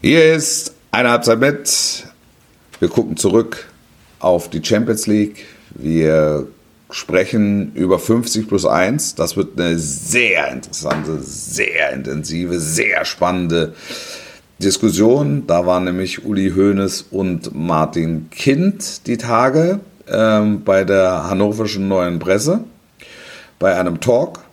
[0.00, 2.06] Hier ist eine Halbzeit mit.
[2.78, 3.66] Wir gucken zurück
[4.20, 5.46] auf die Champions League.
[5.70, 6.46] Wir
[6.88, 9.16] sprechen über 50 plus 1.
[9.16, 13.74] Das wird eine sehr interessante, sehr intensive, sehr spannende
[14.60, 15.48] Diskussion.
[15.48, 22.20] Da waren nämlich Uli Hoeneß und Martin Kind die Tage ähm, bei der Hannoverschen Neuen
[22.20, 22.60] Presse
[23.58, 24.44] bei einem Talk.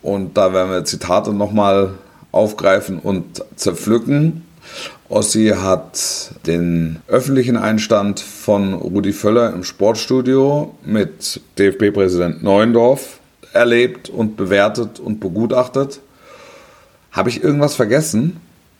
[0.00, 1.90] Und da werden wir Zitate nochmal
[2.32, 4.47] aufgreifen und zerpflücken.
[5.08, 13.20] Ossi hat den öffentlichen Einstand von Rudi Völler im Sportstudio mit DFB-Präsident Neuendorf
[13.52, 16.00] erlebt und bewertet und begutachtet.
[17.10, 18.36] Habe ich irgendwas vergessen?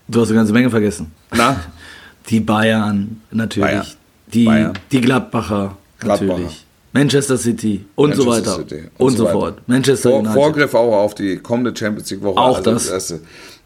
[0.09, 1.13] Du hast eine ganze Menge vergessen.
[1.35, 1.61] Na?
[2.29, 3.71] Die Bayern, natürlich.
[3.71, 3.87] Bayern.
[4.33, 4.73] Die, Bayern.
[4.93, 6.27] die Gladbacher, Gladbacher.
[6.33, 6.67] natürlich.
[6.93, 8.69] Manchester City und so Manchester weiter.
[8.69, 9.33] City und, so weiter.
[9.33, 9.63] fort.
[9.67, 10.35] Manchester Vor, United.
[10.35, 12.39] Vorgriff auch auf die kommende Champions League Woche.
[12.39, 12.89] Auch das.
[12.91, 13.21] ist eine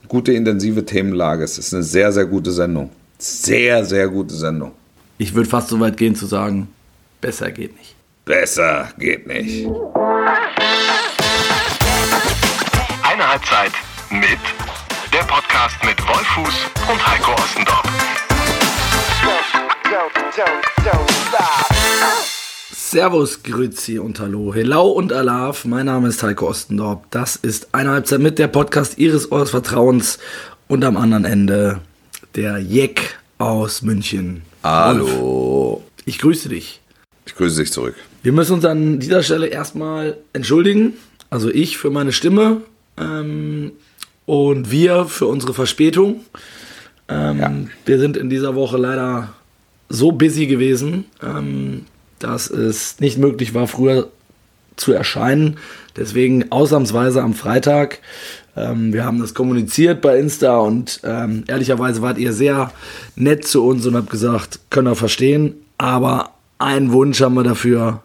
[0.09, 1.45] gute intensive Themenlage.
[1.45, 2.91] Es ist eine sehr, sehr gute Sendung.
[3.19, 4.73] Sehr, sehr gute Sendung.
[5.19, 6.69] Ich würde fast so weit gehen zu sagen,
[7.21, 7.95] besser geht nicht.
[8.25, 9.67] Besser geht nicht.
[13.03, 13.73] Eine Halbzeit
[14.11, 14.39] mit
[15.13, 16.55] der Podcast mit Wolfuß
[16.91, 17.83] und Heiko Ostendorf.
[22.97, 24.53] Servus, Grüezi und Hallo.
[24.53, 25.65] Hello und Alaf.
[25.65, 27.07] Mein Name ist Heiko Ostendorp.
[27.11, 30.19] Das ist eine Halbzeit mit der Podcast Ihres Ohrs Vertrauens
[30.69, 31.81] und am anderen Ende
[32.35, 34.43] der Jeck aus München.
[34.63, 35.83] Hallo.
[36.05, 36.83] Ich grüße dich.
[37.25, 37.95] Ich grüße dich zurück.
[38.23, 40.93] Wir müssen uns an dieser Stelle erstmal entschuldigen.
[41.31, 42.61] Also ich für meine Stimme
[42.99, 43.73] ähm,
[44.27, 46.27] und wir für unsere Verspätung.
[47.09, 47.53] Ähm, Ja.
[47.87, 49.33] Wir sind in dieser Woche leider
[49.89, 51.87] so busy gewesen, ähm,
[52.23, 54.09] dass es nicht möglich war, früher
[54.77, 55.59] zu erscheinen.
[55.97, 57.99] Deswegen ausnahmsweise am Freitag.
[58.57, 62.73] Ähm, wir haben das kommuniziert bei Insta und ähm, ehrlicherweise wart ihr sehr
[63.17, 65.55] nett zu uns und habt gesagt, können wir verstehen.
[65.79, 68.03] Aber einen Wunsch haben wir dafür.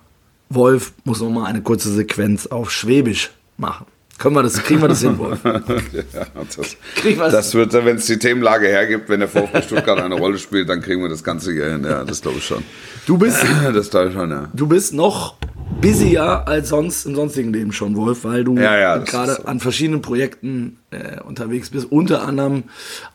[0.50, 3.86] Wolf muss noch mal eine kurze Sequenz auf Schwäbisch machen.
[4.17, 5.39] Können wir das, kriegen wir das hin, Wolf?
[5.44, 7.31] Ja, das, Kriegen wir's?
[7.31, 10.81] das wird, wenn es die Themenlage hergibt, wenn der VfB Stuttgart eine Rolle spielt, dann
[10.81, 11.83] kriegen wir das Ganze hier hin.
[11.83, 12.63] Ja, das glaube ich schon.
[13.05, 13.38] Du bist,
[13.73, 14.50] Das glaube ich schon, ja.
[14.53, 15.35] du bist noch
[15.81, 19.45] busier als sonst im sonstigen Leben schon, Wolf, weil du Ja, ja, gerade so.
[19.45, 21.91] an verschiedenen Projekten äh, unterwegs bist.
[21.91, 22.63] Unter anderem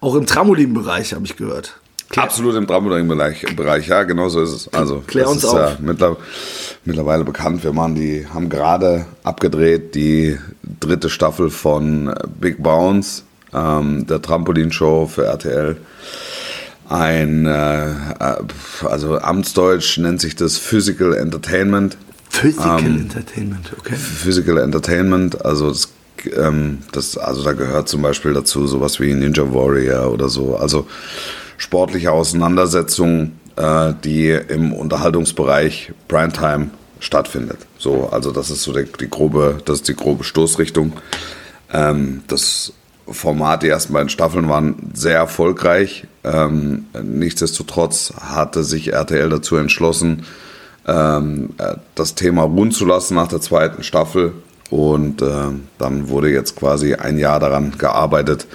[0.00, 1.80] auch im Trampolin-Bereich, habe ich gehört.
[2.16, 4.68] Absolut im Trampolin-Bereich, Bereich, ja, genau so ist es.
[4.74, 5.56] Also, Klär uns ist auf.
[5.56, 6.16] ja mittler,
[6.84, 7.64] mittlerweile bekannt.
[7.64, 10.38] Wir machen die, haben gerade abgedreht die
[10.80, 13.22] dritte Staffel von Big Bounce,
[13.54, 15.76] ähm, der Trampolinshow für RTL.
[16.88, 18.36] Ein, äh, äh,
[18.84, 21.96] also Amtsdeutsch nennt sich das Physical Entertainment.
[22.28, 23.94] Physical Ähm, Entertainment, okay.
[23.94, 25.88] Physical Entertainment, also das,
[26.36, 30.86] ähm, das, also da gehört zum Beispiel dazu sowas wie Ninja Warrior oder so, also
[31.62, 37.58] sportliche Auseinandersetzungen, äh, die im Unterhaltungsbereich Primetime stattfindet.
[37.78, 40.94] So, also das ist so die, die grobe, das ist die grobe Stoßrichtung.
[41.72, 42.72] Ähm, das
[43.06, 46.08] Format, die ersten beiden Staffeln waren sehr erfolgreich.
[46.24, 50.24] Ähm, nichtsdestotrotz hatte sich RTL dazu entschlossen,
[50.86, 54.32] ähm, äh, das Thema ruhen zu lassen nach der zweiten Staffel.
[54.72, 55.26] Und äh,
[55.76, 58.46] dann wurde jetzt quasi ein Jahr daran gearbeitet,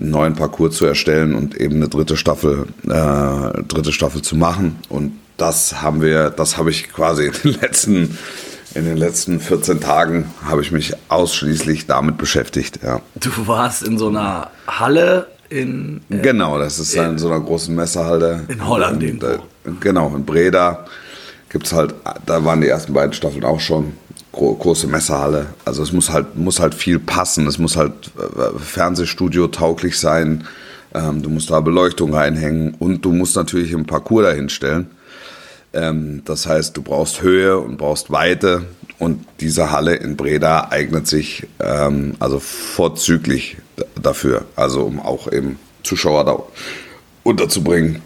[0.00, 4.80] einen neuen Parcours zu erstellen und eben eine dritte Staffel, äh, dritte Staffel zu machen.
[4.88, 8.18] Und das haben wir, das habe ich quasi in den letzten,
[8.74, 12.80] in den letzten 14 Tagen habe ich mich ausschließlich damit beschäftigt.
[12.82, 13.00] Ja.
[13.14, 16.00] Du warst in so einer Halle in.
[16.10, 18.40] Äh, Genau, das ist in so einer großen Messehalle.
[18.48, 19.26] In Holland irgendwo.
[19.26, 19.38] äh,
[19.78, 20.84] Genau, in Breda
[21.54, 21.94] gibt's halt,
[22.26, 23.92] da waren die ersten beiden Staffeln auch schon.
[24.32, 25.46] Gro große Messehalle.
[25.64, 27.46] Also es muss halt, muss halt viel passen.
[27.46, 30.48] Es muss halt äh, Fernsehstudio tauglich sein.
[30.92, 34.90] Ähm, du musst da Beleuchtung reinhängen und du musst natürlich einen Parcours dahinstellen.
[35.72, 38.62] Ähm, das heißt, du brauchst Höhe und brauchst Weite
[38.98, 43.58] und diese Halle in Breda eignet sich ähm, also vorzüglich
[43.94, 46.42] dafür, also um auch eben Zuschauer da
[47.22, 48.02] unterzubringen.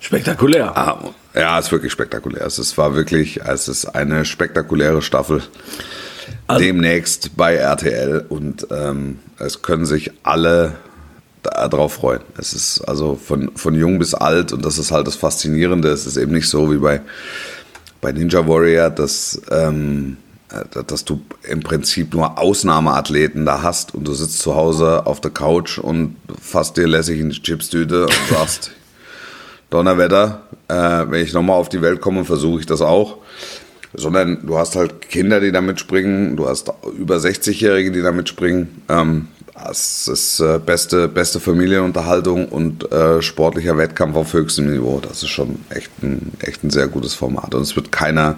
[0.00, 0.74] spektakulär.
[0.74, 0.98] Ah,
[1.36, 2.46] ja, ist wirklich spektakulär.
[2.46, 5.42] Es ist, war wirklich, es ist eine spektakuläre Staffel.
[6.46, 10.74] Also- Demnächst bei RTL und ähm, es können sich alle
[11.42, 12.22] darauf freuen.
[12.38, 15.88] Es ist also von, von jung bis alt und das ist halt das Faszinierende.
[15.88, 17.00] Es ist eben nicht so wie bei,
[18.00, 20.16] bei Ninja Warrior, dass, ähm,
[20.50, 25.20] äh, dass du im Prinzip nur Ausnahmeathleten da hast und du sitzt zu Hause auf
[25.20, 28.72] der Couch und fasst dir lässig in die Chipstüte und sagst,
[29.70, 33.18] Donnerwetter, äh, wenn ich nochmal auf die Welt komme, versuche ich das auch.
[33.94, 38.82] Sondern du hast halt Kinder, die da mitspringen, du hast über 60-Jährige, die da mitspringen.
[38.88, 39.28] Ähm,
[39.70, 45.00] es ist äh, beste, beste Familienunterhaltung und äh, sportlicher Wettkampf auf höchstem Niveau.
[45.00, 47.54] Das ist schon echt ein, echt ein sehr gutes Format.
[47.54, 48.36] Und es wird keiner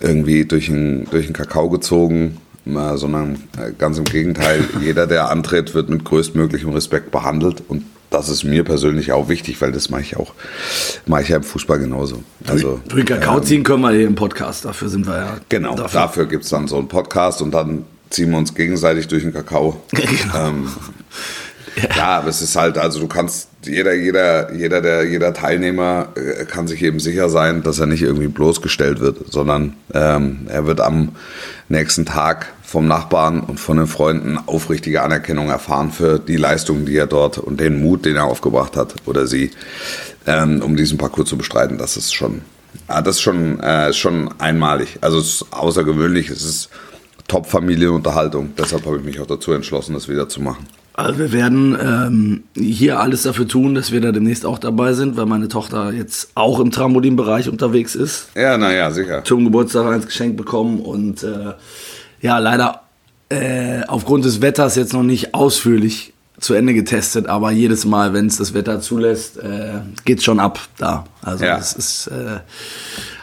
[0.00, 5.74] irgendwie durch den, durch Kakao gezogen, äh, sondern äh, ganz im Gegenteil, jeder, der antritt,
[5.74, 7.62] wird mit größtmöglichem Respekt behandelt.
[7.68, 10.32] Und das ist mir persönlich auch wichtig, weil das mache ich auch,
[11.06, 12.22] mache ich ja im Fußball genauso.
[12.46, 15.36] Also, Durch den Kakao ziehen können wir hier im Podcast, dafür sind wir ja.
[15.48, 19.08] Genau, dafür, dafür gibt es dann so einen Podcast und dann ziehen wir uns gegenseitig
[19.08, 19.82] durch den Kakao.
[19.92, 20.48] Genau.
[20.48, 20.68] Ähm,
[21.96, 22.18] ja.
[22.18, 26.66] aber es ist halt, also du kannst, jeder, jeder, jeder, der, jeder Teilnehmer äh, kann
[26.66, 31.10] sich eben sicher sein, dass er nicht irgendwie bloßgestellt wird, sondern ähm, er wird am
[31.68, 36.96] nächsten Tag vom Nachbarn und von den Freunden aufrichtige Anerkennung erfahren für die Leistungen, die
[36.96, 39.50] er dort und den Mut, den er aufgebracht hat oder sie,
[40.26, 41.78] ähm, um diesen Parcours zu bestreiten.
[41.78, 42.42] Das ist schon,
[42.86, 44.98] ah, das ist schon, äh, schon einmalig.
[45.00, 46.30] Also es ist außergewöhnlich.
[46.30, 46.68] Es ist
[47.28, 48.54] Top-Familienunterhaltung.
[48.56, 50.66] Deshalb habe ich mich auch dazu entschlossen, das wieder zu machen.
[50.98, 55.16] Also wir werden ähm, hier alles dafür tun, dass wir da demnächst auch dabei sind,
[55.16, 58.30] weil meine Tochter jetzt auch im Trampolinbereich unterwegs ist.
[58.34, 59.22] Ja, naja, sicher.
[59.22, 61.52] Zum Geburtstag eins geschenkt bekommen und äh,
[62.20, 62.82] ja, leider
[63.28, 68.26] äh, aufgrund des Wetters jetzt noch nicht ausführlich zu Ende getestet, aber jedes Mal, wenn
[68.26, 69.74] es das Wetter zulässt, äh,
[70.04, 71.04] geht's schon ab da.
[71.22, 71.58] Also Ja.
[71.58, 72.40] es ist äh,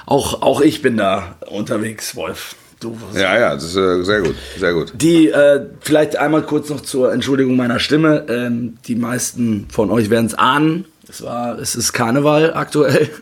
[0.06, 2.56] auch auch ich bin da unterwegs, Wolf.
[2.80, 4.94] Du, Ja, ja, das ist äh, sehr gut, sehr gut.
[4.96, 8.26] die, äh, vielleicht einmal kurz noch zur Entschuldigung meiner Stimme.
[8.28, 10.86] Ähm, die meisten von euch werden es ahnen.
[11.08, 13.10] Es war, es ist Karneval aktuell.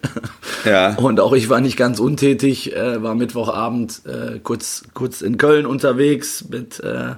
[0.66, 0.96] Ja.
[0.96, 5.66] Und auch ich war nicht ganz untätig, äh, war Mittwochabend äh, kurz, kurz in Köln
[5.66, 7.16] unterwegs mit äh,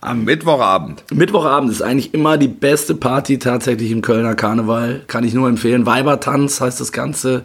[0.00, 1.04] am Mittwochabend.
[1.14, 5.02] Mittwochabend ist eigentlich immer die beste Party tatsächlich im Kölner Karneval.
[5.06, 5.86] Kann ich nur empfehlen.
[5.86, 7.42] Weibertanz heißt das Ganze.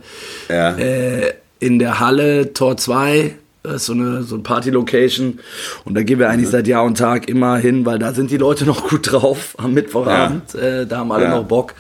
[0.50, 0.76] Ja.
[0.76, 3.36] Äh, in der Halle Tor 2.
[3.64, 5.40] Das ist so eine, so eine Party-Location.
[5.86, 6.34] Und da gehen wir Mhm.
[6.34, 9.56] eigentlich seit Jahr und Tag immer hin, weil da sind die Leute noch gut drauf
[9.58, 10.54] am Mittwochabend.
[10.56, 11.30] Äh, da haben alle Ja.
[11.38, 11.74] noch Bock.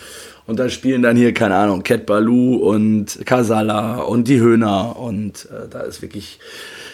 [0.45, 4.97] Und da spielen dann hier, keine Ahnung, Cat Baloo und Kasala und die Höhner.
[4.99, 6.39] Und äh, da ist wirklich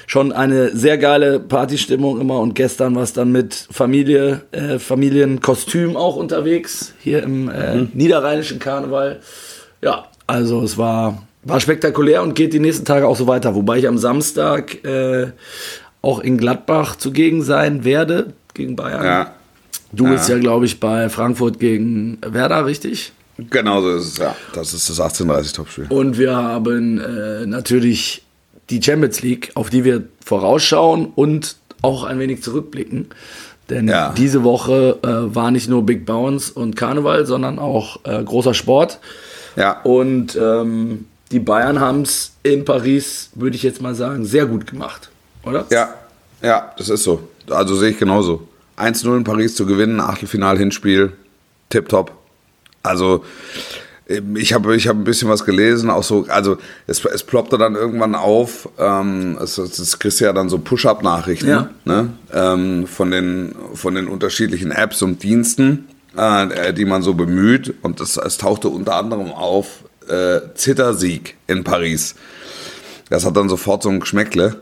[0.06, 2.40] schon eine sehr geile Partystimmung immer.
[2.40, 8.58] Und gestern war es dann mit Familie, äh, Familienkostüm auch unterwegs, hier im äh, niederrheinischen
[8.60, 9.20] Karneval.
[9.82, 13.56] Ja, also es war, war spektakulär und geht die nächsten Tage auch so weiter.
[13.56, 15.28] Wobei ich am Samstag äh,
[16.02, 19.04] auch in Gladbach zugegen sein werde, gegen Bayern.
[19.06, 19.34] Ja,
[19.92, 20.12] Du Ja.
[20.12, 23.12] bist ja, glaube ich, bei Frankfurt gegen Werder, richtig?
[23.50, 24.36] genau so ist es, ja.
[24.54, 25.88] Das ist das 1830-Topspiel.
[25.90, 28.24] Und wir haben äh, natürlich
[28.70, 33.08] die Champions League, auf die wir vorausschauen und auch ein wenig zurückblicken.
[33.70, 34.14] Denn Ja.
[34.18, 39.00] diese Woche äh, war nicht nur Big Bounce und Karneval, sondern auch äh, großer Sport.
[39.56, 44.46] Ja, Und ähm, die Bayern haben es in Paris, würde ich jetzt mal sagen, sehr
[44.46, 45.10] gut gemacht,
[45.44, 45.66] oder?
[45.70, 45.94] ja,
[46.42, 47.28] ja, das ist so.
[47.50, 48.48] Also sehe ich genauso.
[48.78, 51.12] 1-0 in Paris zu gewinnen, Achtelfinal-Hinspiel,
[51.70, 52.14] tipptopp.
[52.82, 53.26] Also
[54.08, 57.58] ähm, ich habe ich hab ein bisschen was gelesen, auch so, also es, es ploppte
[57.58, 61.70] dann irgendwann auf, ähm, es, es kriegst ja dann so Push-Up-Nachrichten Ja.
[61.86, 62.14] ne?
[62.34, 67.76] ähm, von, den, von den unterschiedlichen Apps und Diensten, äh, die man so bemüht.
[67.82, 72.16] Und es, es tauchte unter anderem auf äh, Zittersieg in Paris.
[73.10, 74.62] Das hat dann sofort so ein Geschmäckle.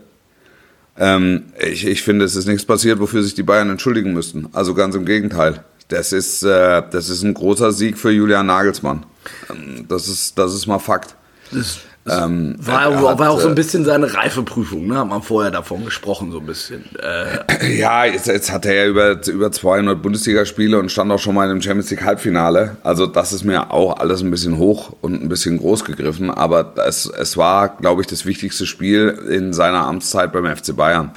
[0.96, 4.48] Ähm, ich, ich finde, es ist nichts passiert, wofür sich die Bayern entschuldigen müssten.
[4.52, 5.64] Also ganz im Gegenteil.
[5.88, 9.06] Das ist, äh, das ist ein großer Sieg für Julian Nagelsmann.
[9.50, 11.14] Ähm, das, ist, das ist mal Fakt.
[11.52, 11.78] Das,
[12.10, 14.98] Ähm, war, er war hat, auch so ein äh, bisschen seine Reifeprüfung, ne?
[14.98, 16.84] Hat man vorher davon gesprochen, so ein bisschen.
[16.96, 21.34] Äh, Ja, jetzt, jetzt hat er ja über, über 200 Bundesligaspiele und stand auch schon
[21.34, 22.76] mal im Champions League Halbfinale.
[22.82, 26.30] Also das ist mir auch alles ein bisschen hoch und ein bisschen groß gegriffen.
[26.30, 31.10] Aber es, es war, glaube ich, das wichtigste Spiel in seiner Amtszeit beim FC Bayern.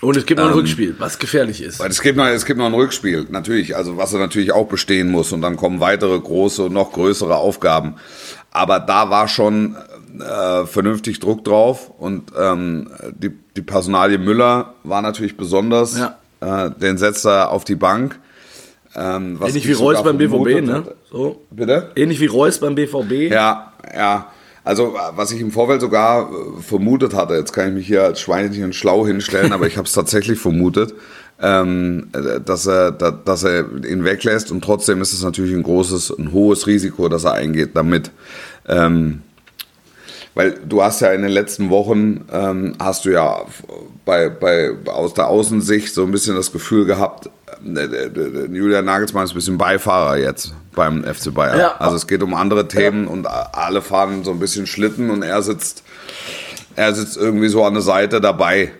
[0.00, 1.80] und es gibt noch ein Ähm, Rückspiel, was gefährlich ist.
[1.80, 5.10] Es gibt, noch, es gibt noch ein Rückspiel, natürlich, also was er natürlich auch bestehen
[5.10, 7.94] muss und dann kommen weitere große und noch größere Aufgaben.
[8.52, 9.76] Aber da war schon
[10.20, 15.98] äh, vernünftig Druck drauf und ähm, die, die Personalie Müller war natürlich besonders.
[15.98, 16.18] Ja.
[16.40, 18.18] Äh, den setzt er auf die Bank.
[18.94, 20.84] Ähm, was Ähnlich ich wie Reus beim BVB, ne?
[21.10, 21.42] So.
[21.50, 21.90] Bitte?
[21.94, 23.30] Ähnlich wie Reus beim BVB.
[23.30, 24.30] Ja, ja.
[24.64, 28.20] Also was ich im Vorfeld sogar äh, vermutet hatte, jetzt kann ich mich hier als
[28.20, 30.94] Schweinchen schlau hinstellen, aber ich habe es tatsächlich vermutet,
[31.40, 35.62] ähm, äh, dass, er, da, dass er ihn weglässt und trotzdem ist es natürlich ein
[35.62, 38.10] großes, ein hohes Risiko, dass er eingeht damit.
[38.66, 39.22] Ähm,
[40.34, 43.42] weil du hast ja in den letzten Wochen, ähm, hast du ja
[44.04, 47.28] bei, bei, aus der Außensicht so ein bisschen das Gefühl gehabt,
[47.64, 51.58] äh, Julian Nagelsmann ist ein bisschen Beifahrer jetzt beim FC Bayern.
[51.58, 51.76] Ja.
[51.78, 55.42] Also es geht um andere Themen und alle fahren so ein bisschen Schlitten und er
[55.42, 55.82] sitzt,
[56.76, 58.72] er sitzt irgendwie so an der Seite dabei.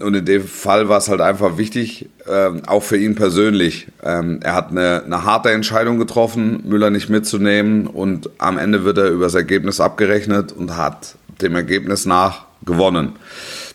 [0.00, 3.86] Und in dem Fall war es halt einfach wichtig, ähm, auch für ihn persönlich.
[4.02, 8.98] Ähm, er hat eine, eine harte Entscheidung getroffen, Müller nicht mitzunehmen und am Ende wird
[8.98, 13.12] er über das Ergebnis abgerechnet und hat dem Ergebnis nach gewonnen.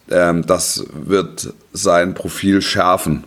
[0.10, 3.24] Ähm, das wird sein Profil schärfen,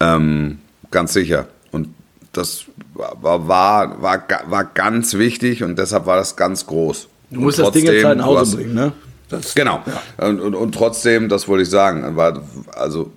[0.00, 0.58] ähm,
[0.90, 1.46] ganz sicher.
[1.70, 1.88] Und
[2.32, 7.08] das war, war, war, war ganz wichtig und deshalb war das ganz groß.
[7.30, 8.92] Du musst das Ding jetzt halt nach Hause bringen, ne?
[9.28, 9.82] Das, genau.
[9.86, 10.26] Ja.
[10.26, 12.42] Und, und, und, trotzdem, das wollte ich sagen, war,
[12.74, 13.12] also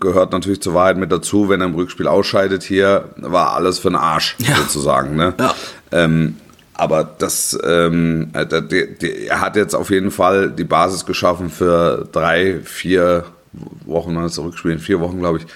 [0.00, 3.88] gehört natürlich zur Wahrheit mit dazu, wenn er im Rückspiel ausscheidet hier, war alles für
[3.88, 4.56] den Arsch, ja.
[4.56, 5.16] sozusagen.
[5.16, 5.34] Ne?
[5.38, 5.54] Ja.
[5.92, 6.36] Ähm,
[6.74, 12.08] aber das, ähm, die, die, er hat jetzt auf jeden Fall die Basis geschaffen für
[12.10, 13.24] drei, vier
[13.86, 15.46] Wochen, das Rückspiel in vier Wochen, glaube ich.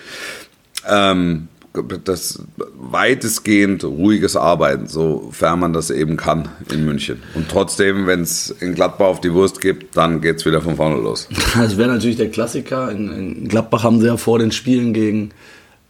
[0.89, 1.49] Ähm,
[1.83, 2.43] das
[2.77, 7.23] weitestgehend ruhiges Arbeiten, sofern man das eben kann in München.
[7.35, 10.77] Und trotzdem, wenn es in Gladbach auf die Wurst gibt, dann geht es wieder von
[10.77, 11.29] vorne los.
[11.59, 12.91] Das wäre natürlich der Klassiker.
[12.91, 15.31] In, in, Gladbach haben sie ja vor den Spielen gegen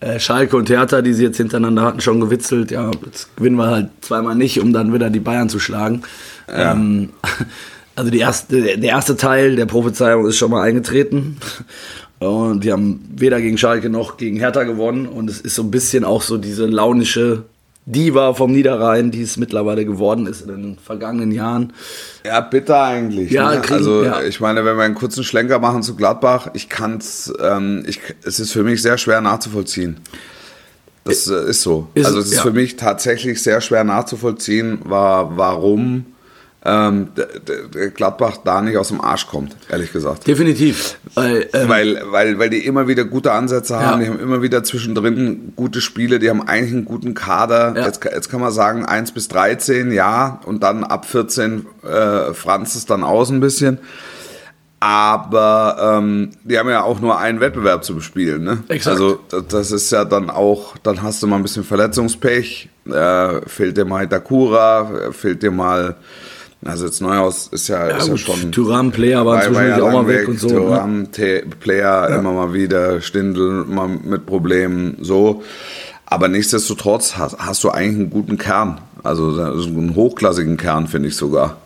[0.00, 2.71] äh, Schalke und Hertha, die sie jetzt hintereinander hatten, schon gewitzelt.
[2.71, 6.02] Ja, jetzt gewinnen wir halt zweimal nicht, um dann wieder die Bayern zu schlagen.
[6.49, 6.73] Ja.
[6.73, 7.11] Ähm,
[7.97, 11.38] also erste, der erste Teil der Prophezeiung ist schon mal eingetreten.
[12.19, 15.07] Und die haben weder gegen Schalke noch gegen Hertha gewonnen.
[15.07, 17.45] Und es ist so ein bisschen auch so diese launische
[17.87, 21.73] Diva vom Niederrhein, die es mittlerweile geworden ist in den vergangenen Jahren.
[22.25, 23.31] Ja, bitter eigentlich.
[23.31, 23.61] Ja, ne?
[23.61, 24.23] kriegen, also ja.
[24.23, 27.87] ich meine, wenn wir einen kurzen Schlenker machen zu Gladbach, ich kann es, ähm,
[28.25, 29.97] es ist für mich sehr schwer nachzuvollziehen.
[31.05, 31.89] Das äh, ist so.
[31.95, 32.43] Ist, also es ist ja.
[32.43, 36.05] für mich tatsächlich sehr schwer nachzuvollziehen, war, warum
[36.65, 40.27] ähm, der, Gladbach da nicht aus dem Arsch kommt, ehrlich gesagt.
[40.27, 40.99] Definitiv.
[41.15, 44.07] Weil, ähm, weil, weil, weil die immer wieder gute Ansätze haben, ja.
[44.07, 47.75] die haben immer wieder zwischendrin gute Spiele, die haben eigentlich einen guten Kader.
[47.77, 47.87] Ja.
[47.87, 52.75] Jetzt, jetzt kann man sagen 1 bis 13, ja, und dann ab 14 äh, franz
[52.75, 53.79] es dann aus ein bisschen.
[54.81, 58.45] Aber ähm, die haben ja auch nur einen Wettbewerb zu bespielen.
[58.45, 58.62] Ne?
[58.69, 58.95] Exakt.
[58.95, 63.77] Also das ist ja dann auch, dann hast du mal ein bisschen Verletzungspech, äh, fehlt
[63.77, 65.97] dir mal Dakura, fehlt dir mal
[66.65, 68.50] also jetzt Neuhaus ist ja, ja, ist ja schon.
[68.50, 70.49] Thuram Player war zwischendurch ja auch mal weg, und so.
[70.49, 71.43] Ne?
[71.61, 72.17] Player ja.
[72.17, 75.43] immer mal wieder, Stindel mal mit Problemen, so.
[76.07, 78.81] Aber nichtsdestotrotz hast, hast du eigentlich einen guten Kern.
[79.05, 81.59] Also einen hochklassigen Kern, finde ich sogar.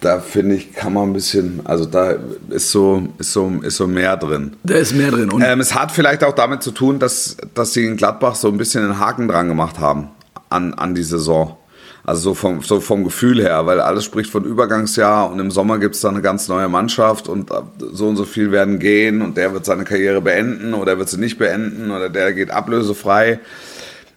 [0.00, 2.16] Da finde ich, kann man ein bisschen, also da
[2.50, 4.56] ist so, ist so, ist so mehr drin.
[4.64, 5.30] Da ist mehr drin.
[5.30, 8.48] Und ähm, es hat vielleicht auch damit zu tun, dass, dass sie in Gladbach so
[8.48, 10.08] ein bisschen einen Haken dran gemacht haben
[10.48, 11.56] an, an die Saison.
[12.04, 15.78] Also so vom, so vom Gefühl her, weil alles spricht von Übergangsjahr und im Sommer
[15.78, 19.36] gibt es dann eine ganz neue Mannschaft und so und so viel werden gehen und
[19.36, 23.38] der wird seine Karriere beenden oder wird sie nicht beenden oder der geht ablösefrei.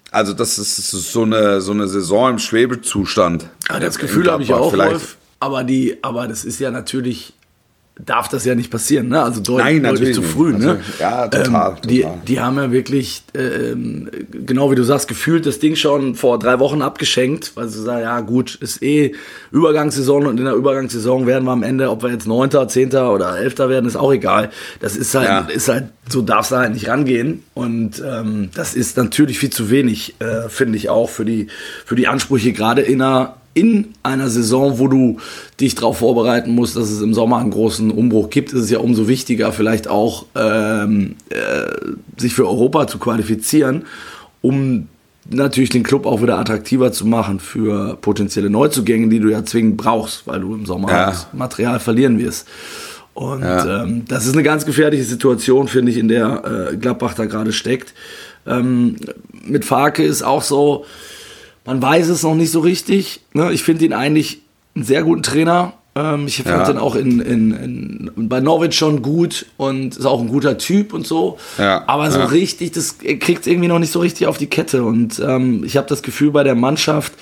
[0.10, 3.50] Also das ist, das ist so, eine, so eine Saison im Schwebezustand.
[3.70, 7.34] Ja, das Gefühl habe ich auch, Wolf, aber, die, aber das ist ja natürlich
[7.98, 9.22] darf das ja nicht passieren, ne?
[9.22, 10.72] Also deutlich, Nein, deutlich zu früh, ne?
[10.72, 12.18] Also, ja, total, ähm, die, total.
[12.28, 16.60] Die haben ja wirklich, ähm, genau wie du sagst, gefühlt das Ding schon vor drei
[16.60, 19.14] Wochen abgeschenkt, weil sie sagen, ja gut, ist eh
[19.52, 23.38] Übergangssaison und in der Übergangssaison werden wir am Ende, ob wir jetzt Neunter, Zehnter oder
[23.38, 24.50] Elfter werden, ist auch egal.
[24.82, 25.40] Das ist halt, ja.
[25.40, 29.70] ist halt, so darfst du halt nicht rangehen und ähm, das ist natürlich viel zu
[29.70, 31.48] wenig, äh, finde ich auch für die,
[31.86, 35.18] für die Ansprüche gerade in einer in einer Saison, wo du
[35.60, 38.80] dich darauf vorbereiten musst, dass es im Sommer einen großen Umbruch gibt, ist es ja
[38.80, 41.38] umso wichtiger, vielleicht auch ähm, äh,
[42.18, 43.86] sich für Europa zu qualifizieren,
[44.42, 44.90] um
[45.30, 49.78] natürlich den Club auch wieder attraktiver zu machen für potenzielle Neuzugänge, die du ja zwingend
[49.78, 51.06] brauchst, weil du im Sommer ja.
[51.08, 52.48] halt Material verlieren wirst.
[53.14, 53.84] Und ja.
[53.84, 57.54] ähm, das ist eine ganz gefährliche Situation, finde ich, in der äh, Gladbach da gerade
[57.54, 57.94] steckt.
[58.46, 58.98] Ähm,
[59.32, 60.86] mit Farke ist auch so,
[61.66, 63.22] man weiß es noch nicht so richtig.
[63.34, 63.52] Ne?
[63.52, 64.42] Ich finde ihn eigentlich
[64.76, 65.74] einen sehr guten Trainer.
[65.96, 66.74] Ähm, ich fand ja.
[66.74, 70.94] ihn auch in, in, in, bei Norwich schon gut und ist auch ein guter Typ
[70.94, 71.38] und so.
[71.58, 71.84] Ja.
[71.88, 72.26] Aber so ja.
[72.26, 74.84] richtig, das kriegt es irgendwie noch nicht so richtig auf die Kette.
[74.84, 77.14] Und ähm, ich habe das Gefühl, bei der Mannschaft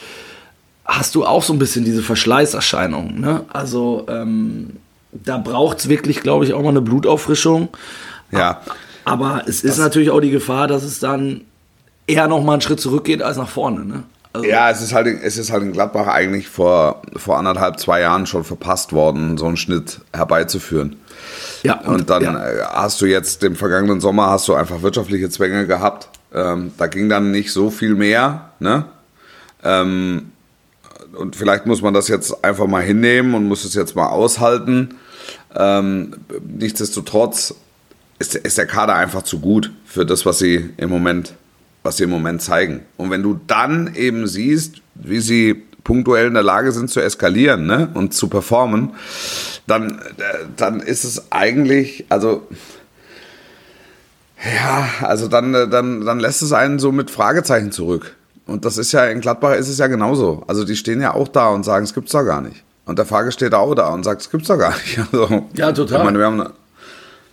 [0.85, 3.19] hast du auch so ein bisschen diese Verschleißerscheinung.
[3.19, 3.45] Ne?
[3.49, 4.71] Also ähm,
[5.11, 7.69] da braucht es wirklich, glaube ich, auch mal eine Blutauffrischung.
[8.31, 8.61] Ja.
[9.05, 11.41] Aber es ist das natürlich auch die Gefahr, dass es dann
[12.07, 13.85] eher noch mal einen Schritt zurückgeht als nach vorne.
[13.85, 14.03] Ne?
[14.33, 18.01] Also ja, es ist, halt, es ist halt in Gladbach eigentlich vor, vor anderthalb, zwei
[18.01, 20.95] Jahren schon verpasst worden, so einen Schnitt herbeizuführen.
[21.61, 22.49] Ja, und, und dann ja.
[22.49, 26.09] Äh, hast du jetzt, im vergangenen Sommer hast du einfach wirtschaftliche Zwänge gehabt.
[26.33, 28.49] Ähm, da ging dann nicht so viel mehr.
[28.59, 28.85] Ne?
[29.63, 30.31] Ähm,
[31.13, 34.95] und vielleicht muss man das jetzt einfach mal hinnehmen und muss es jetzt mal aushalten.
[35.55, 37.53] Ähm, nichtsdestotrotz
[38.17, 41.35] ist, ist der Kader einfach zu gut für das, was sie im Moment
[41.83, 42.81] was sie im Moment zeigen.
[42.97, 47.65] Und wenn du dann eben siehst, wie sie punktuell in der Lage sind zu eskalieren
[47.65, 47.89] ne?
[47.93, 48.91] und zu performen,
[49.67, 52.47] dann, äh, dann ist es eigentlich, also
[54.43, 58.15] Ja, also dann, äh, dann, dann lässt es einen so mit Fragezeichen zurück.
[58.45, 60.43] Und das ist ja, in Gladbach ist es ja genauso.
[60.47, 62.63] Also die stehen ja auch da und sagen, es gibt's doch gar nicht.
[62.85, 64.99] Und der Frage steht auch da und sagt, es gibt's doch gar nicht.
[65.11, 65.99] Also, Ja, total.
[65.99, 66.51] Ich meine, wir haben, eine,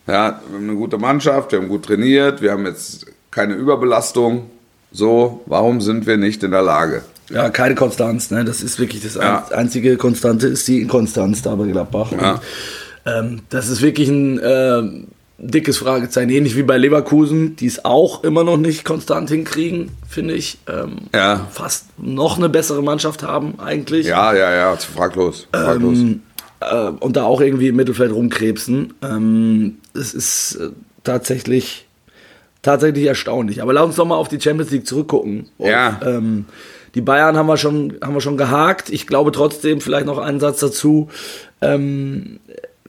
[0.06, 4.50] ja, wir haben eine gute Mannschaft, wir haben gut trainiert, wir haben jetzt keine Überbelastung.
[4.92, 7.02] So, warum sind wir nicht in der Lage?
[7.30, 8.44] Ja, keine Konstanz, ne?
[8.44, 9.46] Das ist wirklich das Ja.
[9.50, 12.10] ein- einzige Konstante ist die Inkonstanz da bei Gladbach.
[12.12, 12.32] Ja.
[12.32, 12.40] Und,
[13.06, 15.06] ähm, das ist wirklich ein ähm,
[15.38, 20.34] dickes Fragezeichen, ähnlich wie bei Leverkusen, die es auch immer noch nicht konstant hinkriegen, finde
[20.34, 20.58] ich.
[20.68, 21.46] Ähm, Ja.
[21.52, 24.06] Fast noch eine bessere Mannschaft haben eigentlich.
[24.06, 25.46] Ja, ja, ja, fraglos.
[25.52, 25.98] fraglos.
[26.60, 28.92] äh, und da auch irgendwie im Mittelfeld rumkrebsen.
[29.02, 30.68] Ähm, es ist äh,
[31.04, 31.86] tatsächlich,
[32.62, 33.62] tatsächlich erstaunlich.
[33.62, 35.48] Aber lass uns doch mal auf die Champions League zurückgucken.
[35.58, 35.98] Ja.
[36.00, 36.44] Und, ähm,
[36.94, 38.90] die Bayern haben wir, schon, haben wir schon gehakt.
[38.90, 41.08] Ich glaube trotzdem, vielleicht noch einen Satz dazu.
[41.60, 42.40] Ähm,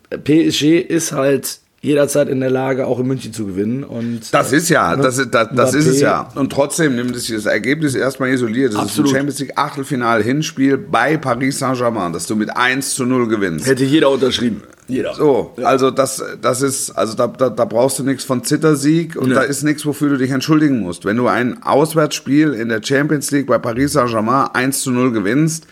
[0.09, 3.83] PSG ist halt jederzeit in der Lage, auch in München zu gewinnen.
[3.83, 6.29] Und Das ist ja, das, ist- das, das ist es ja.
[6.35, 8.73] Und trotzdem nimmt es das Ergebnis erstmal isoliert.
[8.73, 9.07] Das Absolut.
[9.09, 13.27] ist ein Champions League Achtelfinal Hinspiel bei Paris Saint-Germain, dass du mit 1 zu 0
[13.27, 13.65] gewinnst.
[13.65, 14.61] Hätte jeder unterschrieben.
[14.87, 15.15] Jeder.
[15.15, 19.29] So, also das, das ist, also da, da, da brauchst du nichts von Zittersieg und
[19.29, 19.35] Nee.
[19.35, 21.05] da ist nichts, wofür du dich entschuldigen musst.
[21.05, 25.65] Wenn du ein Auswärtsspiel in der Champions League bei Paris Saint-Germain 1 zu 0 gewinnst,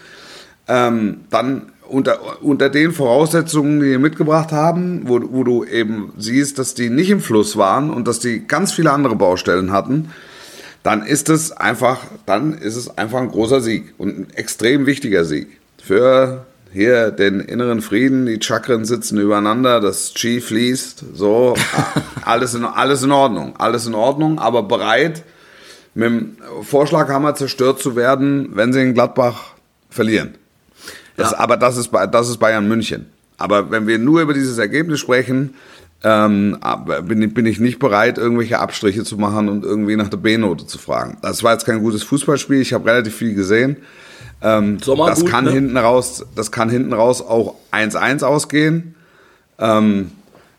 [0.68, 6.60] ähm, dann unter, unter den Voraussetzungen, die wir mitgebracht haben, wo, wo du eben siehst,
[6.60, 10.12] dass die nicht im Fluss waren und dass die ganz viele andere Baustellen hatten,
[10.84, 15.26] dann ist es einfach, dann ist es einfach ein großer Sieg und ein extrem wichtiger
[15.26, 18.26] Sieg für hier den inneren Frieden.
[18.26, 21.56] Die Chakren sitzen übereinander, das Chi fließt, so
[22.24, 25.24] alles in, alles in Ordnung, alles in Ordnung, aber bereit
[25.96, 29.54] mit dem Vorschlaghammer zerstört zu werden, wenn sie in Gladbach
[29.90, 30.36] verlieren.
[31.20, 31.40] Das, Ja.
[31.40, 33.06] Aber das ist, das ist Bayern München.
[33.38, 35.54] Aber wenn wir nur über dieses Ergebnis sprechen,
[36.04, 36.58] ähm,
[37.04, 40.66] bin, ich- bin ich nicht bereit, irgendwelche Abstriche zu machen und irgendwie nach der B-Note
[40.66, 41.18] zu fragen.
[41.22, 42.62] Das war jetzt kein gutes Fußballspiel.
[42.62, 43.78] Ich habe relativ viel gesehen.
[44.42, 45.52] Ähm, das gut, kann ne?
[45.52, 48.96] hinten raus, das kann hinten raus auch 1-1 ausgehen.
[49.58, 50.12] Ähm,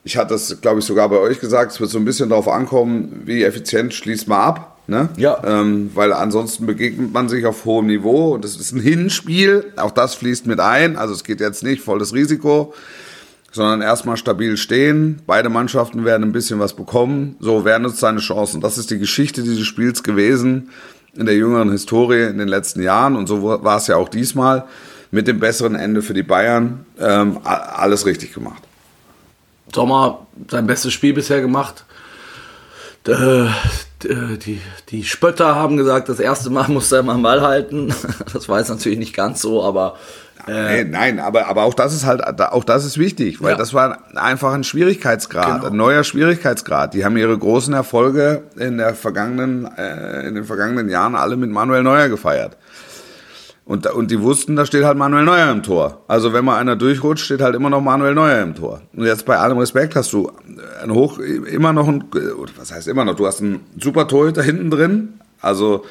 [0.05, 1.73] ich hatte das, glaube ich, sogar bei euch gesagt.
[1.73, 4.80] Es wird so ein bisschen darauf ankommen, wie effizient schließt man ab.
[4.91, 5.09] Ne?
[5.17, 5.41] Ja.
[5.45, 9.73] Ähm, weil ansonsten begegnet man sich auf hohem Niveau und es ist ein Hinspiel.
[9.77, 10.97] Auch das fließt mit ein.
[10.97, 12.75] Also es geht jetzt nicht volles Risiko,
[13.53, 15.23] sondern erstmal stabil stehen.
[15.29, 17.37] Beide Mannschaften werden ein bisschen was bekommen.
[17.39, 18.61] So werden uns seine Chancen.
[18.61, 20.71] Das ist die Geschichte dieses Spiels gewesen
[21.15, 23.15] in der jüngeren Historie in den letzten Jahren.
[23.15, 24.65] Und so war es ja auch diesmal
[25.13, 26.85] mit dem besseren Ende für die Bayern.
[26.99, 28.65] Ähm, alles richtig gemacht.
[29.73, 31.85] Sommer sein bestes Spiel bisher gemacht.
[34.05, 37.93] Äh, Die, die Spötter haben gesagt, das erste Mal musste er mal am Ball halten.
[38.33, 39.97] Das war jetzt natürlich nicht ganz so, aber
[40.47, 43.57] Nee, nein, aber, aber auch das ist halt, auch das ist wichtig, weil Ja.
[43.59, 45.67] das war einfach ein Schwierigkeitsgrad, Genau.
[45.67, 46.95] ein neuer Schwierigkeitsgrad.
[46.95, 51.51] Die haben ihre großen Erfolge in der vergangenen, äh, in den vergangenen Jahren alle mit
[51.51, 52.57] Manuel Neuer gefeiert.
[53.71, 56.03] Und, und die wussten, da steht halt Manuel Neuer im Tor.
[56.09, 58.81] Also wenn mal einer durchrutscht, steht halt immer noch Manuel Neuer im Tor.
[58.93, 60.33] Und jetzt bei allem Respekt hast du
[60.83, 62.03] ein hoch, immer noch ein,
[62.57, 65.21] was heißt immer noch, du hast einen super Torhüter hinten drin.
[65.41, 65.85] Also,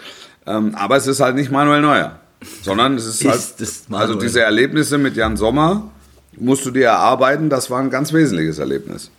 [0.45, 2.19] ähm, aber es ist halt nicht Manuel Neuer.
[2.63, 3.23] Sondern es ist,
[3.61, 5.89] Ist halt, also diese Erlebnisse mit Jan Sommer
[6.35, 9.09] musst du dir erarbeiten, das war ein ganz wesentliches Erlebnis.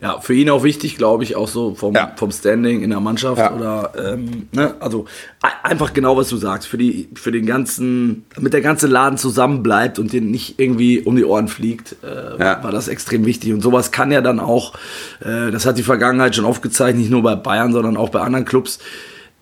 [0.00, 2.12] Ja, für ihn auch wichtig, glaube ich, auch so vom, Ja.
[2.16, 3.52] vom Standing in der Mannschaft Ja.
[3.52, 5.06] oder ähm, ne, also
[5.42, 9.18] ei- einfach genau, was du sagst, für die, für den ganzen, damit der ganze Laden
[9.18, 12.62] zusammenbleibt und den nicht irgendwie um die Ohren fliegt, äh, Ja.
[12.62, 13.52] war das extrem wichtig.
[13.52, 14.74] Und sowas kann ja dann auch,
[15.20, 18.44] äh, das hat die Vergangenheit schon aufgezeigt, nicht nur bei Bayern, sondern auch bei anderen
[18.44, 18.78] Clubs,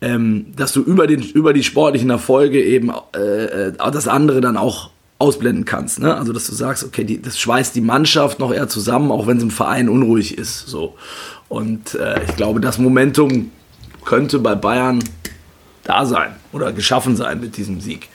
[0.00, 4.56] ähm, dass du über, den, über die sportlichen Erfolge eben äh, äh, das andere dann
[4.56, 5.98] auch ausblenden kannst.
[6.00, 6.14] Ne?
[6.14, 9.38] Also, dass du sagst, okay, die, das schweißt die Mannschaft noch eher zusammen, auch wenn
[9.38, 10.66] es im Verein unruhig ist.
[10.66, 10.94] So.
[11.48, 13.50] Und äh, ich glaube, das Momentum
[14.04, 15.02] könnte bei Bayern
[15.84, 18.08] da sein oder geschaffen sein mit diesem Sieg.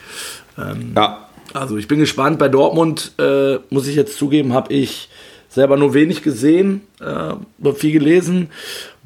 [0.58, 1.30] Ähm, Ja.
[1.54, 2.38] also ich bin gespannt.
[2.38, 5.10] Bei Dortmund äh, muss ich jetzt zugeben, habe ich
[5.50, 8.50] selber nur wenig gesehen, äh, viel gelesen.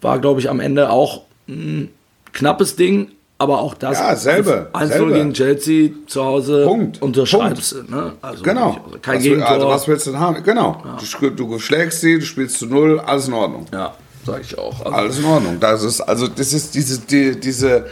[0.01, 1.89] War, glaube ich, am Ende auch ein
[2.33, 3.99] knappes Ding, aber auch das.
[3.99, 5.13] Ja, selbe, 1-0 selbe.
[5.13, 6.63] gegen Chelsea zu Hause.
[6.65, 7.01] Punkt.
[7.01, 7.83] Unterschreibst du.
[7.93, 8.13] Ne?
[8.21, 8.75] Also Genau.
[8.75, 9.49] wirklich, Kein was, Gegentor.
[9.49, 10.43] Also was willst du denn haben?
[10.43, 10.81] Genau.
[10.99, 13.65] Du, sch- du schlägst sie, du spielst zu null, alles in Ordnung.
[13.73, 13.93] ja,
[14.25, 14.79] sag ich auch.
[14.85, 15.57] Also, Alles in Ordnung.
[15.59, 17.85] Das ist, also das ist diese, die, diese,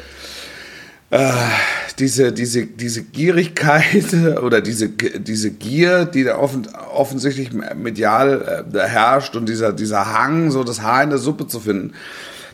[1.09, 1.31] äh,
[1.99, 9.35] diese, diese, diese Gierigkeit oder diese, diese Gier, die da offen, offensichtlich medial äh, herrscht
[9.35, 11.93] und dieser, dieser Hang, so das Haar in der Suppe zu finden.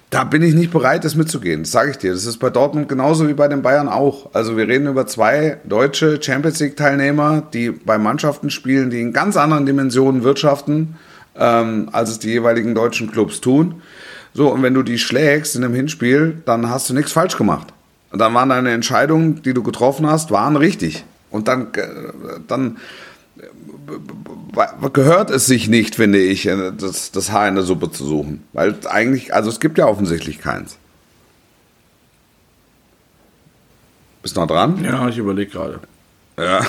[0.10, 1.62] Da bin ich nicht bereit, das mitzugehen.
[1.64, 2.12] Das sage ich dir.
[2.12, 4.34] Das ist bei Dortmund genauso wie bei den Bayern auch.
[4.34, 9.14] Also wir reden über zwei deutsche Champions League Teilnehmer, die bei Mannschaften spielen, die in
[9.14, 10.96] ganz anderen Dimensionen wirtschaften,
[11.36, 13.84] ähm, als es die jeweiligen deutschen Clubs tun.
[14.34, 17.68] So, und wenn du die schlägst in einem Hinspiel, dann hast du nichts falsch gemacht.
[18.12, 21.06] Und dann waren deine Entscheidungen, die du getroffen hast, waren richtig.
[21.30, 21.88] Und dann, äh,
[22.48, 22.78] dann
[24.94, 28.44] gehört es sich nicht, finde ich, äh, das, das Haar in der Suppe zu suchen.
[28.54, 30.78] Weil eigentlich, also es gibt ja offensichtlich keins.
[34.22, 34.84] Bist du noch dran?
[34.84, 35.80] Ja, ich überlege gerade.
[36.38, 36.62] Ja.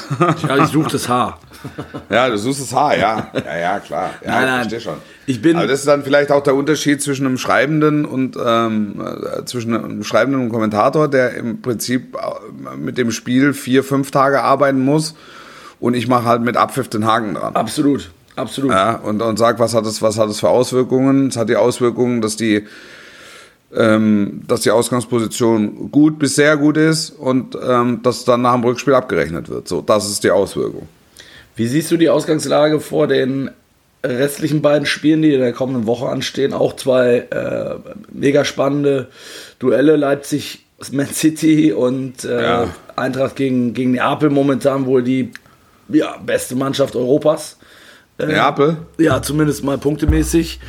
[0.49, 1.39] Ja, ich suche das Haar.
[2.11, 3.31] Ja, du suchst das Haar, ja.
[3.35, 4.11] Ja, ja, klar.
[4.25, 4.61] Ja, Nein, ich nein.
[4.61, 4.95] verstehe schon.
[5.27, 9.01] Ich bin- Aber das ist dann vielleicht auch der Unterschied zwischen einem Schreibenden und ähm,
[9.01, 13.85] äh, zwischen einem Schreibenden und einem Kommentator, der im Prinzip äh, mit dem Spiel vier,
[13.85, 15.15] fünf Tage arbeiten muss
[15.81, 17.57] und ich mache halt mit Abpfiff den Haken dran.
[17.57, 18.71] Absolut, absolut.
[18.71, 21.29] Ja, und, und sag, was hat es, was hat es für Auswirkungen?
[21.29, 22.67] Es hat die Auswirkungen, dass die,
[23.75, 28.65] ähm, dass die Ausgangsposition gut bis sehr gut ist und ähm, dass dann nach dem
[28.65, 29.69] Rückspiel abgerechnet wird.
[29.69, 30.89] So, das ist die Auswirkung.
[31.57, 33.51] Wie siehst du die Ausgangslage vor den
[34.03, 36.53] restlichen beiden Spielen, die in der kommenden Woche anstehen?
[36.53, 37.75] Auch zwei äh,
[38.13, 39.09] mega spannende
[39.59, 42.69] Duelle, Leipzig, Man City und äh, Ja.
[42.97, 45.31] Eintracht gegen, gegen Neapel, momentan wohl die
[45.93, 47.57] ja, beste Mannschaft Europas.
[48.19, 48.77] Neapel?
[48.99, 50.61] Ja, zumindest mal punktemäßig.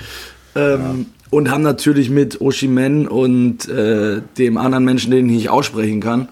[0.55, 5.99] Ähm, Und haben natürlich mit Oshimen und äh, dem anderen Menschen, den ich nicht aussprechen
[6.01, 6.27] kann,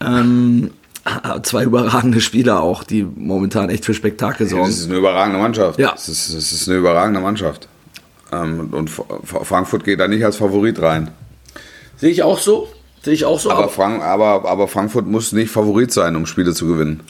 [0.00, 0.70] ähm,
[1.42, 4.68] zwei überragende Spieler auch, die momentan echt für Spektakel Das sorgen.
[4.70, 5.78] ist eine überragende Mannschaft.
[5.78, 5.92] Ja.
[5.92, 7.68] Das ist, das ist eine überragende Mannschaft.
[8.32, 9.02] Ähm, und F-
[9.44, 11.10] Frankfurt geht da nicht als Favorit rein.
[11.96, 12.68] Sehe ich auch so.
[13.02, 13.50] Sehe ich auch so.
[13.50, 17.00] Aber, aber- Frank, aber, aber Frankfurt muss nicht Favorit sein, um Spiele zu gewinnen.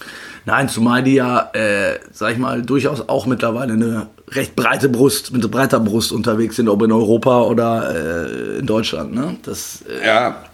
[0.46, 5.32] Nein, zumal die ja, äh, sag ich mal, durchaus auch mittlerweile eine recht breite Brust,
[5.32, 9.14] mit breiter Brust unterwegs sind, ob in Europa oder äh, in Deutschland.
[9.14, 9.36] Ne?
[9.42, 10.44] Das, äh, Ja,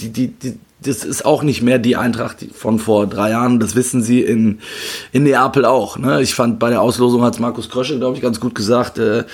[0.00, 3.58] die, die, die, das ist auch nicht mehr die Eintracht von vor drei Jahren.
[3.58, 4.60] Das wissen sie in,
[5.12, 5.98] in Neapel auch.
[5.98, 6.22] Ne?
[6.22, 8.98] Ich fand bei der Auslosung hat Markus Krösche, glaube ich, ganz gut gesagt.
[8.98, 9.24] Äh,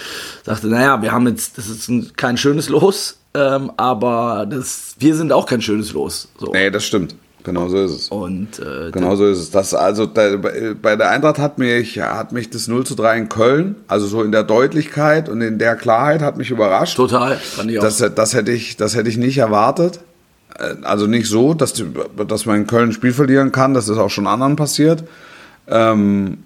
[0.42, 5.14] sagte, naja, wir haben jetzt, das ist ein, kein schönes Los, ähm, aber das, wir
[5.14, 6.28] sind auch kein schönes Los.
[6.38, 6.52] So.
[6.52, 7.14] nee, das stimmt.
[7.44, 8.08] Genau so ist es.
[8.08, 9.50] Und äh, Genau so ist es.
[9.50, 10.36] Das, also da,
[10.80, 14.22] bei der Eintracht hat mich, hat mich das 0 zu 3 in Köln, also so
[14.22, 16.96] in der Deutlichkeit und in der Klarheit hat mich überrascht.
[16.96, 17.82] total, fand ich auch.
[17.82, 20.00] Das, das, hätte ich, das hätte ich nicht erwartet.
[20.58, 21.84] Äh, Also nicht so, dass, die,
[22.26, 23.74] dass man in Köln ein Spiel verlieren kann.
[23.74, 25.04] Das ist auch schon anderen passiert.
[25.68, 26.38] Ähm,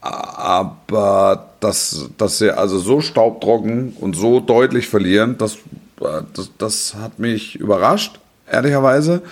[0.00, 5.54] aber dass, dass sie also so staubtrocken und so deutlich verlieren, das,
[6.00, 9.22] äh, das, das hat mich überrascht, ehrlicherweise.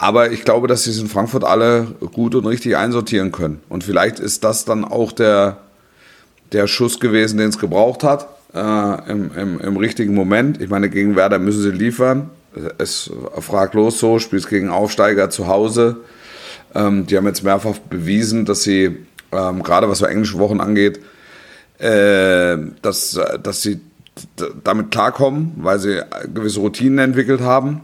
[0.00, 3.60] Aber ich glaube, dass sie es in Frankfurt alle gut und richtig einsortieren können.
[3.68, 5.58] Und vielleicht ist das dann auch der,
[6.52, 10.58] der Schuss gewesen, den es gebraucht hat, äh, im, im, im richtigen Moment.
[10.58, 12.30] Ich meine, gegen Werder müssen sie liefern.
[12.78, 13.10] Es
[13.40, 15.98] fraglos so, spielst gegen Aufsteiger zu Hause.
[16.74, 18.96] Ähm, die haben jetzt mehrfach bewiesen, dass sie,
[19.32, 20.98] ähm, gerade was so englische Wochen angeht,
[21.78, 23.82] äh, dass, dass sie
[24.64, 26.00] damit klarkommen, weil sie
[26.32, 27.82] gewisse Routinen entwickelt haben.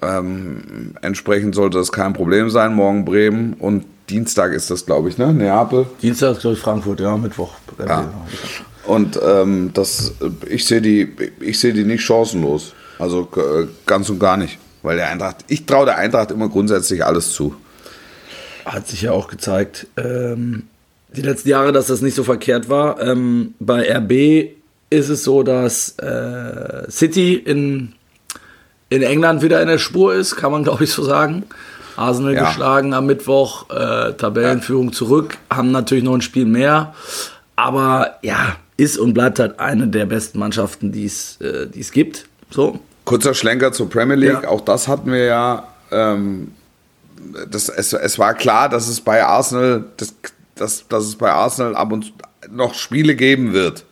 [0.00, 2.74] Ähm, entsprechend sollte das kein Problem sein.
[2.74, 5.32] Morgen Bremen und Dienstag ist das, glaube ich, ne?
[5.32, 5.86] Neapel.
[6.00, 7.52] Dienstag, glaube ich, Frankfurt, ja, Mittwoch.
[7.78, 8.10] Ja.
[8.86, 10.14] Und ähm, das,
[10.48, 12.72] ich sehe die, ich sehe die nicht chancenlos.
[12.98, 14.58] Also äh, ganz und gar nicht.
[14.82, 17.54] Weil der Eintracht, ich traue der Eintracht immer grundsätzlich alles zu.
[18.64, 20.64] Hat sich ja auch gezeigt, ähm,
[21.14, 23.00] die letzten Jahre, dass das nicht so verkehrt war.
[23.00, 24.52] Ähm, bei RB
[24.90, 27.94] ist es so, dass äh, City in,
[28.90, 31.44] in England wieder in der Spur ist, kann man glaube ich so sagen.
[31.96, 32.44] Arsenal Ja.
[32.48, 36.94] geschlagen am Mittwoch, äh, Tabellenführung zurück, haben natürlich noch ein Spiel mehr.
[37.56, 41.90] Aber ja, ist und bleibt halt eine der besten Mannschaften, die es äh, die es
[41.90, 42.26] gibt.
[42.50, 42.78] So.
[43.04, 44.48] Kurzer Schlenker zur Premier League, Ja.
[44.48, 45.66] auch das hatten wir ja.
[45.90, 46.52] Ähm,
[47.50, 50.14] das, es, es war klar, dass es bei Arsenal, dass,
[50.54, 52.12] dass, dass es bei Arsenal ab und zu
[52.50, 53.84] noch Spiele geben wird,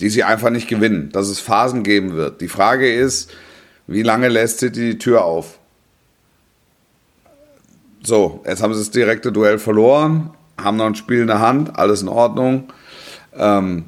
[0.00, 2.40] die sie einfach nicht gewinnen, dass es Phasen geben wird.
[2.42, 3.30] Die Frage ist,
[3.86, 5.58] wie lange lässt City die Tür auf?
[8.02, 11.78] So, jetzt haben sie das direkte Duell verloren, haben noch ein Spiel in der Hand,
[11.78, 12.64] alles in Ordnung.
[13.34, 13.84] Ähm,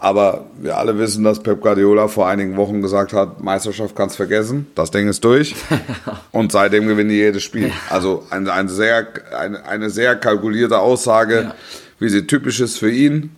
[0.00, 4.68] aber wir alle wissen, dass Pep Guardiola vor einigen Wochen gesagt hat, Meisterschaft kannst vergessen,
[4.74, 5.54] das Ding ist durch.
[6.32, 7.72] Und seitdem gewinnen die jedes Spiel.
[7.90, 9.06] Also eine, eine, sehr,
[9.36, 11.54] eine, eine sehr kalkulierte Aussage, Ja.
[11.98, 13.36] wie sie typisch ist für ihn.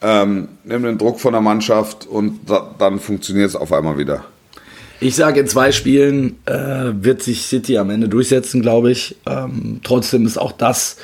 [0.00, 4.24] Ähm, nimm den Druck von der Mannschaft und da, dann funktioniert es auf einmal wieder.
[5.00, 9.16] Ich sage, in zwei Spielen äh, wird sich City am Ende durchsetzen, glaube ich.
[9.26, 10.96] Ähm, trotzdem ist auch das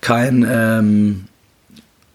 [0.00, 1.24] kein, ähm,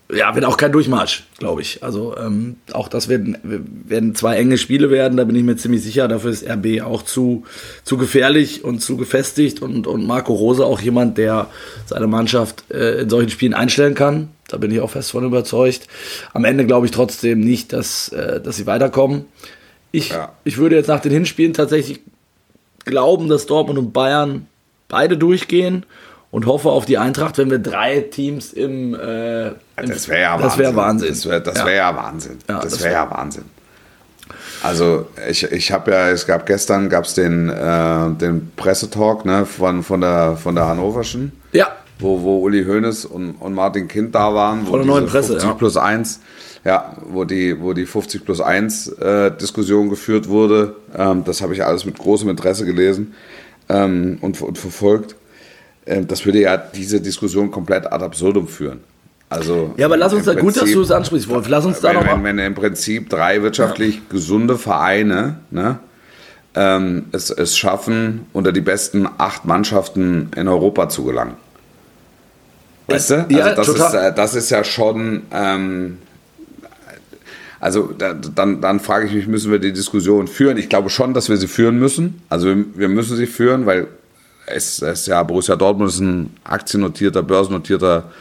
[0.09, 1.83] ja, wird auch kein Durchmarsch, glaube ich.
[1.83, 5.83] Also ähm, auch das werden, werden zwei enge Spiele werden, da bin ich mir ziemlich
[5.83, 6.07] sicher.
[6.07, 7.43] Dafür ist RB auch zu,
[7.83, 11.47] zu gefährlich und zu gefestigt und, und Marco Rose auch jemand, der
[11.87, 14.29] seine Mannschaft äh, in solchen Spielen einstellen kann.
[14.47, 15.87] Da bin ich auch fest von überzeugt.
[16.33, 19.25] Am Ende glaube ich trotzdem nicht, dass, äh, dass sie weiterkommen.
[19.91, 20.31] Ich, ja.
[20.43, 22.01] ich würde jetzt nach den Hinspielen tatsächlich
[22.85, 24.47] glauben, dass Dortmund und Bayern
[24.87, 25.85] beide durchgehen
[26.31, 28.93] und hoffe auf die Eintracht, wenn wir drei Teams im.
[28.93, 31.09] Äh, das wäre ja, wär Wahnsinn.
[31.09, 31.95] Das wäre wär ja.
[31.95, 32.37] Wahnsinn.
[32.47, 33.45] Ja, das wäre ja Wahnsinn.
[34.63, 39.45] Also ich, ich habe ja, es gab gestern gab es den, äh, den Pressetalk ne,
[39.45, 41.31] von, von, der, von der Hannoverschen.
[41.51, 41.67] Ja.
[41.99, 44.65] Wo, wo Uli Hoeneß und, und Martin Kind da waren.
[44.65, 45.55] Von der neuen Presse, 50 ja.
[45.55, 46.19] plus 1,
[46.63, 50.75] ja, wo die, wo die 50 plus 1 äh, Diskussion geführt wurde.
[50.95, 53.13] Ähm, das habe ich alles mit großem Interesse gelesen
[53.69, 55.15] ähm, und, und verfolgt.
[55.85, 58.81] Ähm, das würde ja diese Diskussion komplett ad absurdum führen.
[59.29, 61.49] Also ja, aber lass uns da Prinzip, gut, dass du es ansprichst, Wolf.
[61.49, 64.01] Lass uns da wenn, noch wenn, wenn im Prinzip drei wirtschaftlich ja.
[64.09, 65.79] gesunde Vereine ne,
[66.55, 71.35] ähm, es, es schaffen, unter die besten acht Mannschaften in Europa zu gelangen.
[72.87, 73.25] Weißt du?
[73.29, 74.09] Ja, also das, total.
[74.09, 75.23] Ist, das ist ja schon.
[75.31, 75.97] Ähm,
[77.59, 80.57] also da, dann, dann frage ich mich, müssen wir die Diskussion führen?
[80.57, 82.21] Ich glaube schon, dass wir sie führen müssen.
[82.29, 83.87] Also wir, wir müssen sie führen, weil
[84.45, 88.11] es, es ja Borussia Dortmund ist ein aktiennotierter, börsennotierter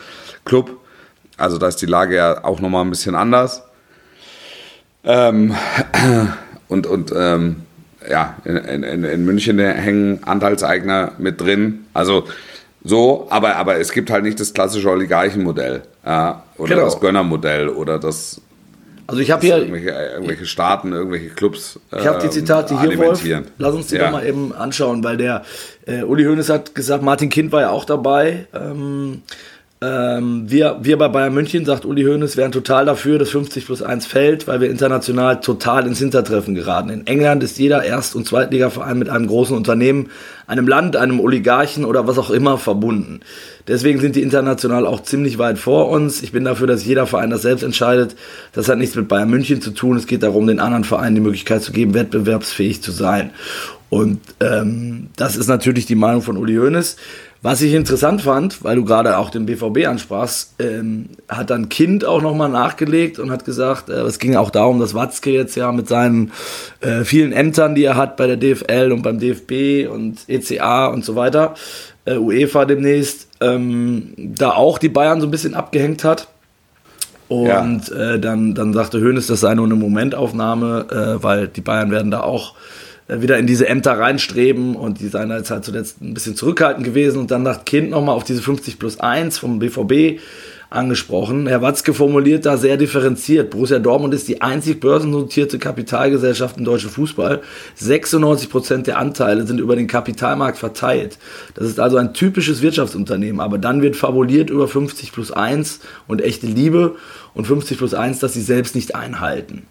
[0.44, 0.76] Club
[1.36, 3.62] also da ist die Lage ja auch nochmal ein bisschen anders.
[5.04, 5.54] Ähm,
[6.68, 7.56] und und ähm,
[8.08, 11.86] ja, in, in, in München hängen Anteilseigner mit drin.
[11.92, 12.24] Also
[12.84, 16.84] so, aber, aber es gibt halt nicht das klassische Oligarchenmodell ja, oder genau.
[16.84, 18.40] das Gönnermodell oder das.
[19.06, 21.78] Also ich habe hier irgendwelche, irgendwelche, Staaten, irgendwelche Clubs.
[21.96, 23.24] Ich habe die Zitate hier, Wolf.
[23.58, 24.04] Lass uns die ja.
[24.04, 25.44] doch mal eben anschauen, weil der
[25.86, 28.46] äh, Uli Hoeneß hat gesagt, Martin Kind war ja auch dabei.
[28.52, 29.22] Ähm,
[29.82, 33.82] ähm, wir, wir bei Bayern München, sagt Uli Hoeneß, wären total dafür, dass 50 plus
[33.82, 36.88] 1 fällt, weil wir international total ins Hintertreffen geraten.
[36.88, 40.08] In England ist jeder Erst- und Zweitligaverein mit einem großen Unternehmen,
[40.46, 43.20] einem Land, einem Oligarchen oder was auch immer verbunden.
[43.68, 46.22] Deswegen sind die international auch ziemlich weit vor uns.
[46.22, 48.16] Ich bin dafür, dass jeder Verein das selbst entscheidet.
[48.54, 49.98] Das hat nichts mit Bayern München zu tun.
[49.98, 53.30] Es geht darum, den anderen Vereinen die Möglichkeit zu geben, wettbewerbsfähig zu sein.
[53.88, 56.96] Und ähm, das ist natürlich die Meinung von Uli Hoeneß.
[57.46, 62.04] Was ich interessant fand, weil du gerade auch den BVB ansprachst, ähm, hat dann Kind
[62.04, 65.70] auch nochmal nachgelegt und hat gesagt, äh, es ging auch darum, dass Watzke jetzt ja
[65.70, 66.32] mit seinen
[66.80, 71.04] äh, vielen Ämtern, die er hat bei der DFL und beim DFB und ECA und
[71.04, 71.54] so weiter,
[72.04, 76.26] äh, UEFA demnächst, ähm, da auch die Bayern so ein bisschen abgehängt hat.
[77.28, 78.14] Und ja.
[78.14, 82.10] äh, dann, dann sagte Hoeneß, das sei nur eine Momentaufnahme, äh, weil die Bayern werden
[82.10, 82.54] da auch
[83.08, 87.18] wieder in diese Ämter reinstreben und die seien jetzt halt zuletzt ein bisschen zurückhaltend gewesen
[87.20, 90.20] und dann nach Kind nochmal auf diese 50 plus 1 vom BVB
[90.70, 91.46] angesprochen.
[91.46, 93.50] Herr Watzke formuliert da sehr differenziert.
[93.50, 97.42] Borussia Dortmund ist die einzig börsennotierte Kapitalgesellschaft im deutschen Fußball.
[97.76, 101.18] 96 Prozent der Anteile sind über den Kapitalmarkt verteilt.
[101.54, 103.40] Das ist also ein typisches Wirtschaftsunternehmen.
[103.40, 106.96] Aber dann wird fabuliert über 50 plus 1 und echte Liebe
[107.34, 109.62] und 50 plus 1, dass sie selbst nicht einhalten.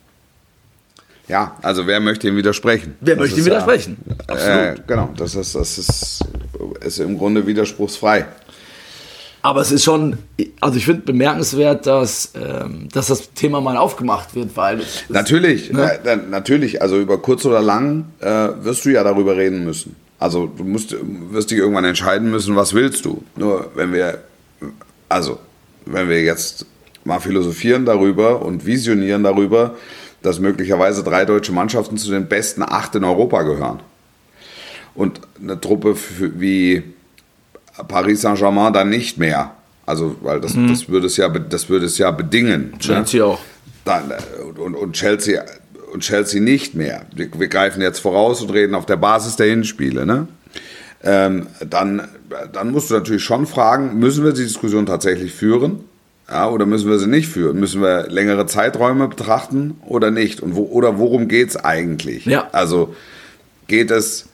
[1.27, 2.95] Ja, also wer möchte ihm widersprechen?
[3.01, 3.97] Wer das möchte ihm widersprechen?
[4.05, 4.59] Ja, Absolut.
[4.59, 6.19] Äh, genau, das ist, das ist,
[6.81, 8.25] ist im Grunde widerspruchsfrei.
[9.41, 10.17] Aber es ist schon,
[10.59, 14.81] also ich finde bemerkenswert, dass, ähm, dass das Thema mal aufgemacht wird, weil.
[15.09, 15.99] Natürlich, ne?
[16.03, 18.25] äh, natürlich, also über kurz oder lang äh,
[18.61, 19.95] wirst du ja darüber reden müssen.
[20.17, 20.95] Also du musst,
[21.31, 23.21] wirst dich irgendwann entscheiden müssen, was willst du.
[23.35, 24.23] Nur wenn wir,
[25.09, 25.37] also
[25.85, 26.65] wenn wir jetzt
[27.03, 29.75] mal philosophieren darüber und visionieren darüber,
[30.25, 33.79] dass möglicherweise drei deutsche Mannschaften zu den besten acht in Europa gehören.
[34.95, 36.83] Und eine Truppe wie
[37.87, 39.51] Paris Saint-Germain dann nicht mehr.
[39.85, 40.69] Also, weil das, mhm.
[40.69, 42.71] das, würde, es ja, das würde es ja bedingen.
[42.71, 42.79] Ne?
[42.79, 43.33] Chelsea ne?
[43.33, 43.39] auch.
[43.83, 44.11] Dann,
[44.57, 45.43] und, und, Chelsea,
[45.93, 47.05] und Chelsea nicht mehr.
[47.13, 50.07] Wir, wir, greifen jetzt voraus und reden auf der Basis der Hinspiele.
[50.07, 50.27] Ne?
[51.03, 52.07] Ähm, dann,
[52.51, 55.83] dann musst du natürlich schon fragen, müssen wir die Diskussion tatsächlich führen?
[56.29, 57.59] Ja, oder müssen wir sie nicht führen?
[57.59, 60.41] Müssen wir längere Zeiträume betrachten oder nicht?
[60.41, 62.25] Und wo, oder worum geht es eigentlich?
[62.25, 62.47] Ja.
[62.51, 62.95] Also
[63.67, 64.27] geht es,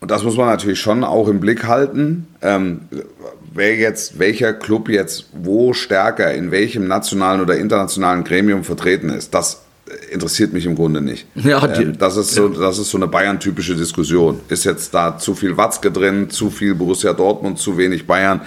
[0.00, 2.82] und das muss man natürlich schon auch im Blick halten, ähm,
[3.52, 9.34] wer jetzt, welcher Club jetzt wo stärker in welchem nationalen oder internationalen Gremium vertreten ist,
[9.34, 9.62] das
[10.10, 11.26] interessiert mich im Grunde nicht.
[11.34, 14.40] Ja, die, ähm, das, ist so, das ist so eine Bayern-typische Diskussion.
[14.48, 18.40] Ist jetzt da zu viel Watzke drin, zu viel Borussia Dortmund, zu wenig Bayern?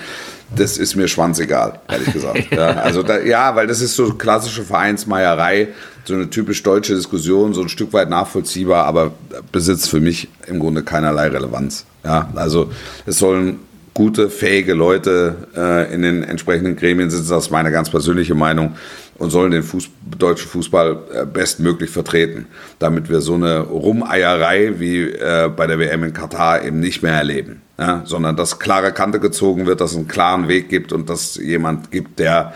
[0.56, 2.48] Das ist mir schwanzegal, ehrlich gesagt.
[2.52, 5.70] ja, also da, ja, weil das ist so klassische Vereinsmeierei,
[6.06, 9.12] so eine typisch deutsche Diskussion, so ein Stück weit nachvollziehbar, aber
[9.52, 11.86] besitzt für mich im Grunde keinerlei Relevanz.
[12.04, 12.72] Ja, also
[13.06, 13.60] es sollen
[13.94, 18.76] gute, fähige Leute äh, in den entsprechenden Gremien sitzen, das ist meine ganz persönliche Meinung,
[19.18, 22.48] und sollen den Fuß, deutschen Fußball äh, bestmöglich vertreten,
[22.80, 27.14] damit wir so eine Rumeierei wie äh, bei der WM in Katar eben nicht mehr
[27.14, 31.10] erleben ja, sondern dass klare Kante gezogen wird, dass es einen klaren Weg gibt und
[31.10, 32.54] dass jemand gibt, der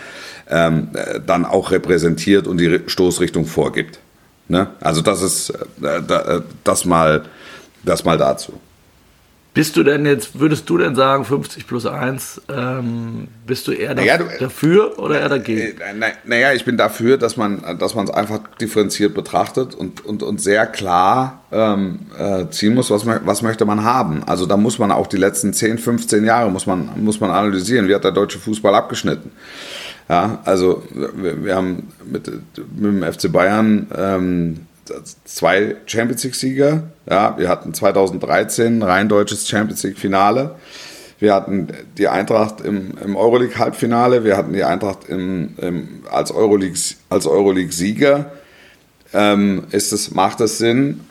[0.50, 0.90] ähm,
[1.26, 4.00] dann auch repräsentiert und die Stoßrichtung vorgibt.
[4.48, 4.68] Ne?
[4.80, 5.50] Also das ist
[5.82, 7.26] äh, äh, das mal,
[7.84, 8.54] das mal dazu.
[9.58, 13.96] Bist du denn jetzt, würdest du denn sagen, 50 plus 1, ähm, bist du eher
[13.96, 15.80] naja, du, dafür oder eher dagegen?
[15.98, 20.40] Naja, na, ich bin dafür, dass man dass es einfach differenziert betrachtet und, und, und
[20.40, 24.24] sehr klar ähm, äh, ziehen muss, was, was möchte man haben.
[24.26, 27.88] Also da muss man auch die letzten 10, 15 Jahre muss man, muss man analysieren,
[27.88, 29.32] wie hat der deutsche Fußball abgeschnitten.
[30.08, 34.68] Ja, also wir, wir haben mit, mit dem FC Bayern ähm,
[35.26, 36.84] zwei Champions League-Sieger.
[37.10, 40.56] Ja, wir hatten 2013 ein rein deutsches Champions League-Finale.
[41.20, 44.24] Wir hatten die Eintracht im, im Euroleague-Halbfinale.
[44.24, 46.98] Wir hatten die Eintracht im, im, als Euroleague-Sieger.
[47.10, 48.26] Als Euroleague
[49.14, 51.02] ähm, ist es, macht es Sinn,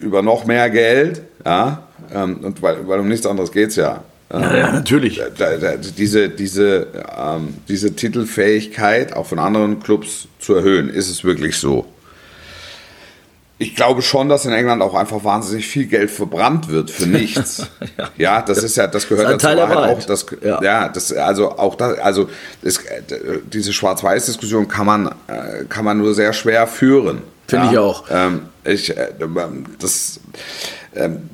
[0.00, 4.02] über noch mehr Geld, ja, ähm, und weil, weil um nichts anderes geht es ja.
[4.32, 5.20] Ja, ja, natürlich.
[5.38, 6.86] Da, da, diese, diese,
[7.18, 11.86] ähm, diese Titelfähigkeit auch von anderen Clubs zu erhöhen, ist es wirklich so?
[13.60, 17.66] Ich glaube schon, dass in England auch einfach wahnsinnig viel Geld verbrannt wird für nichts.
[17.98, 18.08] ja.
[18.16, 18.42] ja.
[18.42, 20.02] das ist ja, das gehört das dazu halt auch.
[20.02, 20.62] Das, ja.
[20.62, 20.88] ja.
[20.88, 22.30] das also auch das, also
[22.62, 22.80] das,
[23.52, 27.20] diese Schwarz-Weiß-Diskussion kann man äh, kann man nur sehr schwer führen.
[27.46, 27.72] Finde ja.
[27.72, 28.04] ich auch.
[28.10, 29.08] Ähm, ich, äh,
[29.78, 30.20] das,
[30.94, 31.28] ähm,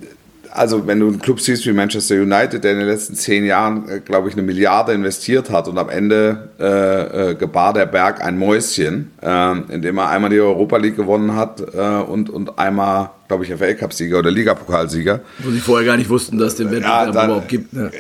[0.56, 3.88] also wenn du einen Club siehst wie Manchester United, der in den letzten zehn Jahren,
[3.88, 8.24] äh, glaube ich, eine Milliarde investiert hat und am Ende äh, äh, gebar der Berg
[8.24, 13.10] ein Mäuschen, äh, indem er einmal die Europa League gewonnen hat äh, und, und einmal
[13.28, 15.20] glaube ich, FA-Cup-Sieger oder Ligapokalsieger.
[15.38, 17.72] Wo sie vorher gar nicht wussten, dass es den Wettbewerb ja, überhaupt gibt.
[17.72, 17.90] Ne?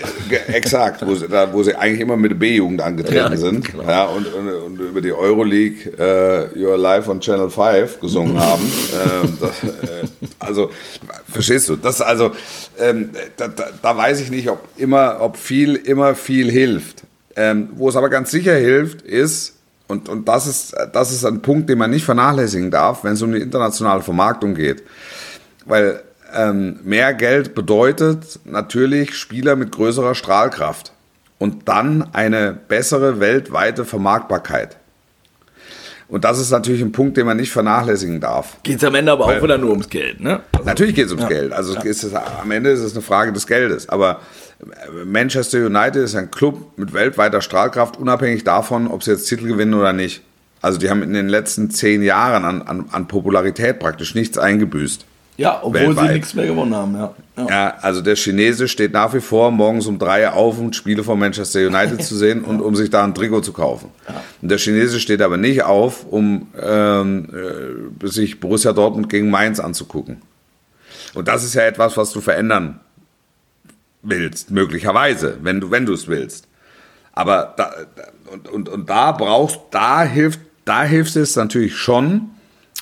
[0.48, 3.84] Exakt, wo sie, da, wo sie eigentlich immer mit der B-Jugend angetreten ja, sind genau.
[3.84, 8.62] ja, und, und, und, über die Euroleague uh, You're Live on Channel 5 gesungen haben.
[9.22, 10.06] ähm, das, äh,
[10.38, 10.70] also,
[11.28, 11.76] verstehst du?
[11.76, 12.32] Das also,
[12.78, 17.02] ähm, da, da, da, weiß ich nicht, ob, immer, ob viel immer viel hilft.
[17.38, 19.55] Ähm, wo es aber ganz sicher hilft, ist,
[19.88, 23.22] und, und das, ist, das ist ein Punkt, den man nicht vernachlässigen darf, wenn es
[23.22, 24.82] um die internationale Vermarktung geht.
[25.64, 26.02] Weil
[26.34, 30.92] ähm, mehr Geld bedeutet natürlich Spieler mit größerer Strahlkraft
[31.38, 34.76] und dann eine bessere weltweite Vermarktbarkeit.
[36.08, 38.58] Und das ist natürlich ein Punkt, den man nicht vernachlässigen darf.
[38.62, 40.40] Geht es am Ende aber Weil, auch wieder nur ums Geld, ne?
[40.52, 41.28] Also, natürlich geht es ums ja.
[41.28, 41.52] Geld.
[41.52, 41.82] Also ja.
[41.84, 43.88] es, am Ende ist es eine Frage des Geldes.
[43.88, 44.20] Aber
[45.04, 49.74] Manchester United ist ein Club mit weltweiter Strahlkraft, unabhängig davon, ob sie jetzt Titel gewinnen
[49.74, 50.22] oder nicht.
[50.62, 55.04] Also die haben in den letzten zehn Jahren an, an, an Popularität praktisch nichts eingebüßt.
[55.36, 56.08] Ja, obwohl weltweit.
[56.08, 57.14] sie nichts mehr gewonnen haben, ja.
[57.36, 57.46] ja.
[57.48, 57.74] ja.
[57.82, 61.66] also der Chinese steht nach wie vor morgens um drei auf, um Spiele von Manchester
[61.66, 63.90] United zu sehen und um sich da ein Trikot zu kaufen.
[64.08, 64.22] Ja.
[64.40, 67.28] Und der Chinese steht aber nicht auf, um ähm,
[68.02, 70.22] äh, sich Borussia Dortmund gegen Mainz anzugucken.
[71.12, 72.80] Und das ist ja etwas, was du verändern
[74.08, 76.48] willst, möglicherweise, wenn du wenn du es willst.
[77.12, 77.72] Aber da,
[78.30, 82.30] und, und, und da brauchst, da hilft, da hilft es natürlich schon,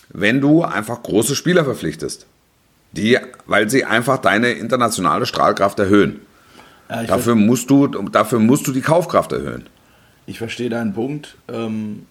[0.08, 2.26] wenn du einfach große Spieler verpflichtest
[2.96, 6.20] die, weil sie einfach deine internationale Strahlkraft erhöhen.
[6.88, 9.68] Ja, dafür, musst du, dafür musst du die Kaufkraft erhöhen.
[10.26, 11.36] Ich verstehe deinen Punkt.
[11.48, 12.06] Ähm,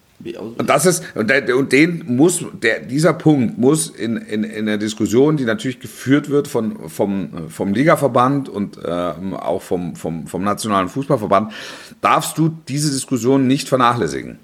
[0.58, 1.30] und das ist, und,
[1.72, 6.48] den muss, der, dieser Punkt muss in, in, in der Diskussion, die natürlich geführt wird
[6.48, 11.52] von, vom, vom Ligaverband und ähm, auch vom, vom, vom Nationalen Fußballverband,
[12.00, 14.38] darfst du diese Diskussion nicht vernachlässigen.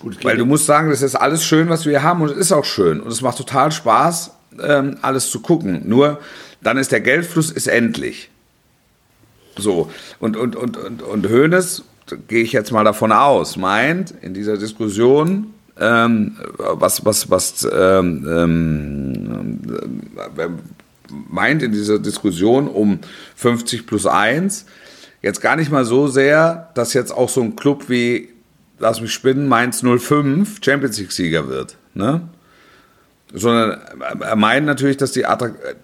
[0.00, 2.52] Gut, Weil du musst sagen, das ist alles schön, was wir haben und es ist
[2.52, 5.82] auch schön und es macht total Spaß, ähm, alles zu gucken.
[5.88, 6.20] Nur
[6.60, 8.30] dann ist der Geldfluss ist endlich.
[9.56, 11.84] So, und, und, und, und, und Hoeneß,
[12.28, 18.26] gehe ich jetzt mal davon aus, meint in dieser Diskussion, ähm, was, was, was ähm,
[18.28, 19.58] ähm,
[20.36, 20.48] äh,
[21.28, 23.00] meint in dieser Diskussion um
[23.36, 24.66] 50 plus 1
[25.22, 28.28] jetzt gar nicht mal so sehr, dass jetzt auch so ein Club wie,
[28.78, 31.76] lass mich spinnen, Mainz 05 Champions League-Sieger wird.
[31.94, 32.22] Ne?
[33.32, 33.80] sondern
[34.20, 35.24] er meint natürlich, dass, die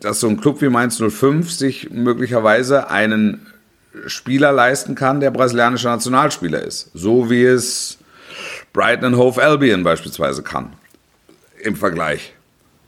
[0.01, 3.47] dass so ein Club wie Mainz 05 sich möglicherweise einen
[4.07, 6.91] Spieler leisten kann, der brasilianischer Nationalspieler ist.
[6.95, 7.99] So wie es
[8.73, 10.73] Brighton Hove Albion beispielsweise kann.
[11.61, 12.35] Im Vergleich.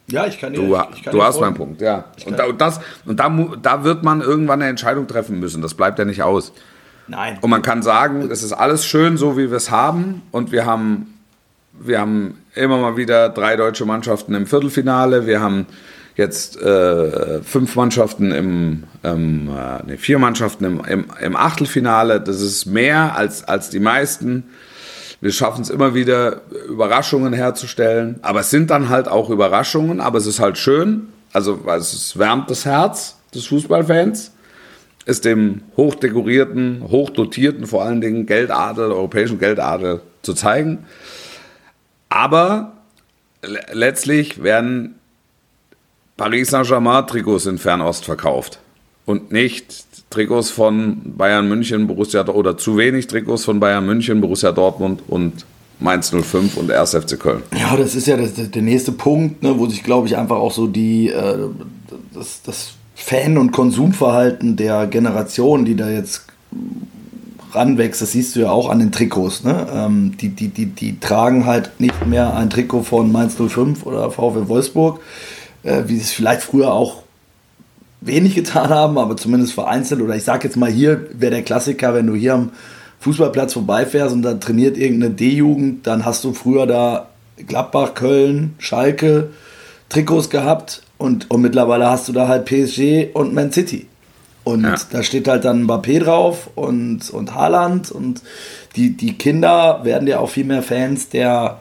[0.06, 2.04] Ja, ich kann dir, Du, ich kann du hast meinen Punkt, ja.
[2.26, 3.28] Und, da, und, das, und da,
[3.62, 5.62] da wird man irgendwann eine Entscheidung treffen müssen.
[5.62, 6.52] Das bleibt ja nicht aus.
[7.06, 7.38] Nein.
[7.40, 10.22] Und man kann sagen, es ist alles schön, so wie wir es haben.
[10.30, 11.20] Und wir haben
[11.80, 15.26] wir haben immer mal wieder drei deutsche Mannschaften im Viertelfinale.
[15.26, 15.66] Wir haben
[16.20, 22.20] jetzt äh, fünf Mannschaften im, ähm, äh, nee, vier Mannschaften im, im, im, Achtelfinale.
[22.20, 24.44] Das ist mehr als, als die meisten.
[25.20, 28.20] Wir schaffen es immer wieder, Überraschungen herzustellen.
[28.22, 31.08] Aber es sind dann halt auch Überraschungen, aber es ist halt schön.
[31.32, 34.32] Also, es wärmt das Herz des Fußballfans,
[35.06, 40.84] es dem hochdekorierten, hochdotierten, vor allen Dingen Geldadel, europäischen Geldadel zu zeigen.
[42.08, 42.72] Aber
[43.72, 44.99] letztlich werden
[46.20, 48.58] Paris Saint-Germain Trikots in Fernost verkauft
[49.06, 54.52] und nicht Trikots von Bayern München, Borussia oder zu wenig Trikots von Bayern München, Borussia
[54.52, 55.46] Dortmund und
[55.78, 56.90] Mainz 05 und 1.
[56.90, 57.42] FC Köln.
[57.58, 60.52] Ja, das ist ja das, der nächste Punkt, ne, wo sich, glaube ich, einfach auch
[60.52, 61.38] so die, äh,
[62.12, 66.26] das, das Fan- und Konsumverhalten der Generation, die da jetzt
[67.52, 69.42] ranwächst, das siehst du ja auch an den Trikots.
[69.42, 69.66] Ne?
[69.72, 74.10] Ähm, die, die, die, die tragen halt nicht mehr ein Trikot von Mainz 05 oder
[74.10, 75.00] VfL Wolfsburg,
[75.62, 77.02] äh, wie sie es vielleicht früher auch
[78.00, 80.00] wenig getan haben, aber zumindest vereinzelt.
[80.00, 82.52] Oder ich sag jetzt mal, hier wäre der Klassiker, wenn du hier am
[83.00, 87.08] Fußballplatz vorbeifährst und da trainiert irgendeine D-Jugend, dann hast du früher da
[87.46, 89.30] Gladbach, Köln, Schalke
[89.88, 93.86] Trikots gehabt und, und mittlerweile hast du da halt PSG und Man City.
[94.44, 94.76] Und ja.
[94.90, 98.22] da steht halt dann Mbappé drauf und, und Haaland und
[98.76, 101.58] die, die Kinder werden ja auch viel mehr Fans der,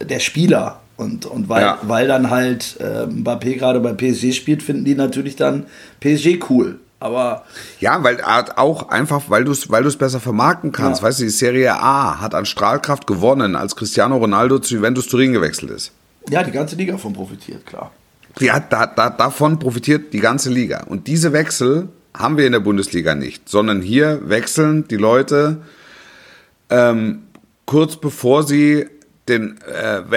[0.00, 0.80] der Spieler.
[0.96, 1.78] Und, und weil, ja.
[1.82, 5.66] weil dann halt äh, Mbappé gerade bei PSG spielt, finden die natürlich dann
[6.00, 6.78] PSG cool.
[7.00, 7.44] Aber
[7.80, 11.02] ja, weil auch einfach, weil du es weil besser vermarkten kannst.
[11.02, 11.08] Ja.
[11.08, 15.32] Weißt du, die Serie A hat an Strahlkraft gewonnen, als Cristiano Ronaldo zu Juventus Turin
[15.32, 15.92] gewechselt ist.
[16.30, 17.90] Ja, die ganze Liga davon profitiert, klar.
[18.40, 20.84] Ja, da, da, davon profitiert die ganze Liga.
[20.84, 25.58] Und diese Wechsel haben wir in der Bundesliga nicht, sondern hier wechseln die Leute
[26.70, 27.24] ähm,
[27.66, 28.86] kurz bevor sie
[29.28, 30.10] den äh,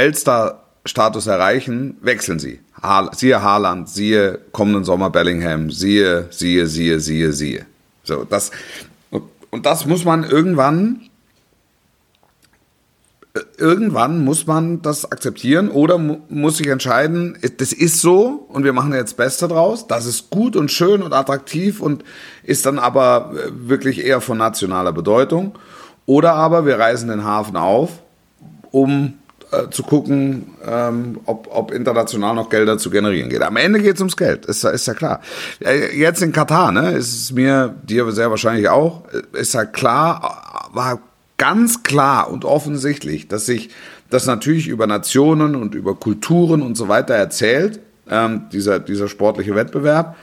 [0.88, 2.60] Weltstar-Status erreichen, wechseln sie.
[2.82, 7.66] Ha siehe Haaland, siehe kommenden Sommer Bellingham, siehe, siehe, siehe, siehe, siehe.
[8.04, 8.52] So, das,
[9.50, 11.02] und das muss man irgendwann,
[13.34, 18.64] äh, irgendwann muss man das akzeptieren oder mu muss sich entscheiden, das ist so und
[18.64, 19.88] wir machen jetzt Beste draus.
[19.88, 22.04] Das ist gut und schön und attraktiv und
[22.44, 25.58] ist dann aber äh, wirklich eher von nationaler Bedeutung.
[26.06, 27.90] Oder aber wir reißen den Hafen auf,
[28.72, 29.16] um
[29.52, 33.42] äh, zu gucken, ähm, ob, ob international noch Gelder zu generieren geht.
[33.42, 35.22] Am Ende geht es ums Geld, ist, ist ja klar.
[35.64, 39.64] Äh, jetzt in Katar, ne, ist es mir, dir sehr wahrscheinlich auch, äh, ist ja
[39.64, 41.00] klar, war
[41.38, 43.70] ganz klar und offensichtlich, dass sich
[44.10, 47.80] das natürlich über Nationen und über Kulturen und so weiter erzählt,
[48.10, 50.18] ähm, dieser, dieser sportliche Wettbewerb,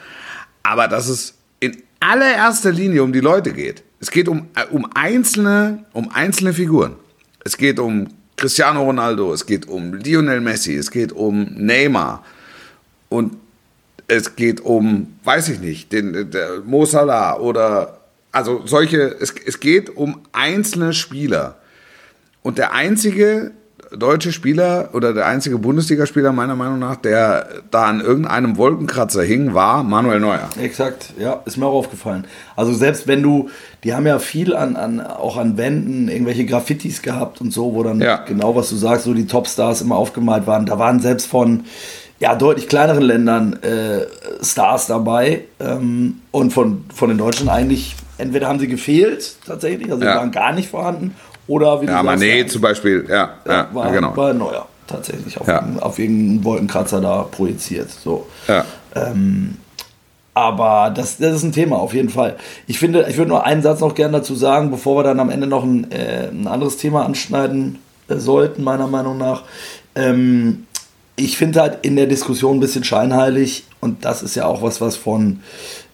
[0.62, 3.84] aber dass es in allererster Linie um die Leute geht.
[4.00, 6.96] Es geht um, um, einzelne, um einzelne Figuren.
[7.42, 8.08] Es geht um
[8.44, 12.22] Cristiano Ronaldo, es geht um Lionel Messi, es geht um Neymar
[13.08, 13.38] und
[14.06, 19.60] es geht um, weiß ich nicht, den der Mo Salah oder also solche, es, es
[19.60, 21.56] geht um einzelne Spieler.
[22.42, 23.52] Und der einzige
[23.96, 29.54] deutsche Spieler oder der einzige Bundesligaspieler meiner Meinung nach, der da an irgendeinem Wolkenkratzer hing,
[29.54, 30.48] war Manuel Neuer.
[30.60, 32.26] Exakt, ja, ist mir auch aufgefallen.
[32.56, 33.50] Also selbst wenn du,
[33.82, 37.82] die haben ja viel an, an auch an Wänden irgendwelche Graffitis gehabt und so, wo
[37.82, 38.16] dann ja.
[38.24, 40.66] genau was du sagst, so die Topstars immer aufgemalt waren.
[40.66, 41.64] Da waren selbst von
[42.20, 44.06] ja, deutlich kleineren Ländern äh,
[44.42, 50.04] Stars dabei ähm, und von, von den Deutschen eigentlich entweder haben sie gefehlt tatsächlich, also
[50.04, 50.16] ja.
[50.16, 51.14] waren gar nicht vorhanden
[51.46, 52.22] oder wie du ja, sagst.
[52.22, 54.16] Mané ja, zum Beispiel, ja, ja, war, genau.
[54.16, 55.64] war neuer tatsächlich auf, ja.
[55.80, 57.90] auf irgendeinen Wolkenkratzer da projiziert.
[57.90, 58.26] So.
[58.48, 58.64] Ja.
[58.94, 59.56] Ähm,
[60.34, 62.36] aber das, das ist ein Thema auf jeden Fall.
[62.66, 65.30] Ich finde, ich würde nur einen Satz noch gerne dazu sagen, bevor wir dann am
[65.30, 67.78] Ende noch ein, äh, ein anderes Thema anschneiden
[68.08, 69.44] äh, sollten, meiner Meinung nach.
[69.94, 70.66] Ähm,
[71.16, 74.80] ich finde halt in der Diskussion ein bisschen scheinheilig und das ist ja auch was,
[74.80, 75.40] was von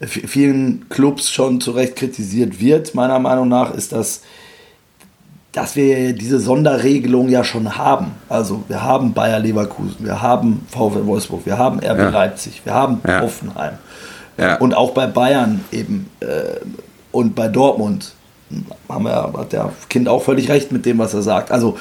[0.01, 4.23] vielen Clubs schon zu Recht kritisiert wird, meiner Meinung nach, ist das
[5.53, 8.13] dass wir diese Sonderregelung ja schon haben.
[8.29, 12.09] Also wir haben Bayer Leverkusen, wir haben VfL Wolfsburg, wir haben RB ja.
[12.11, 13.23] Leipzig, wir haben ja.
[13.23, 13.75] Hoffenheim.
[14.39, 14.57] Ja.
[14.57, 16.61] Und auch bei Bayern eben äh,
[17.13, 18.13] und bei Dortmund
[18.89, 21.53] haben wir, hat der Kind auch völlig recht mit dem, was er sagt.
[21.53, 21.79] Also,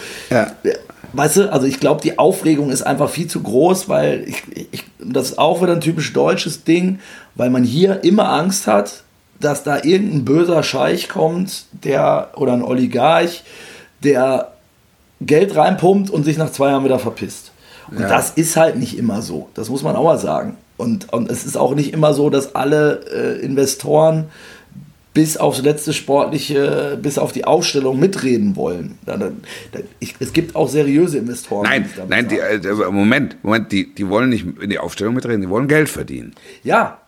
[1.13, 4.83] weißt du, also ich glaube, die Aufregung ist einfach viel zu groß, weil ich, ich,
[4.99, 6.99] das ist auch wieder ein typisch deutsches Ding,
[7.35, 9.03] weil man hier immer Angst hat,
[9.39, 13.43] dass da irgendein böser Scheich kommt, der oder ein Oligarch,
[14.03, 14.53] der
[15.21, 17.51] Geld reinpumpt und sich nach zwei Jahren wieder verpisst.
[17.89, 18.07] Und ja.
[18.07, 19.49] das ist halt nicht immer so.
[19.53, 20.57] Das muss man auch mal sagen.
[20.77, 24.25] Und, und es ist auch nicht immer so, dass alle äh, Investoren
[25.13, 28.97] bis aufs letzte sportliche, bis auf die Aufstellung mitreden wollen.
[29.99, 31.63] Es gibt auch seriöse Investoren.
[31.63, 35.49] Nein, nein, die, äh, Moment, Moment, die, die wollen nicht in die Aufstellung mitreden, die
[35.49, 36.35] wollen Geld verdienen.
[36.63, 36.98] Ja,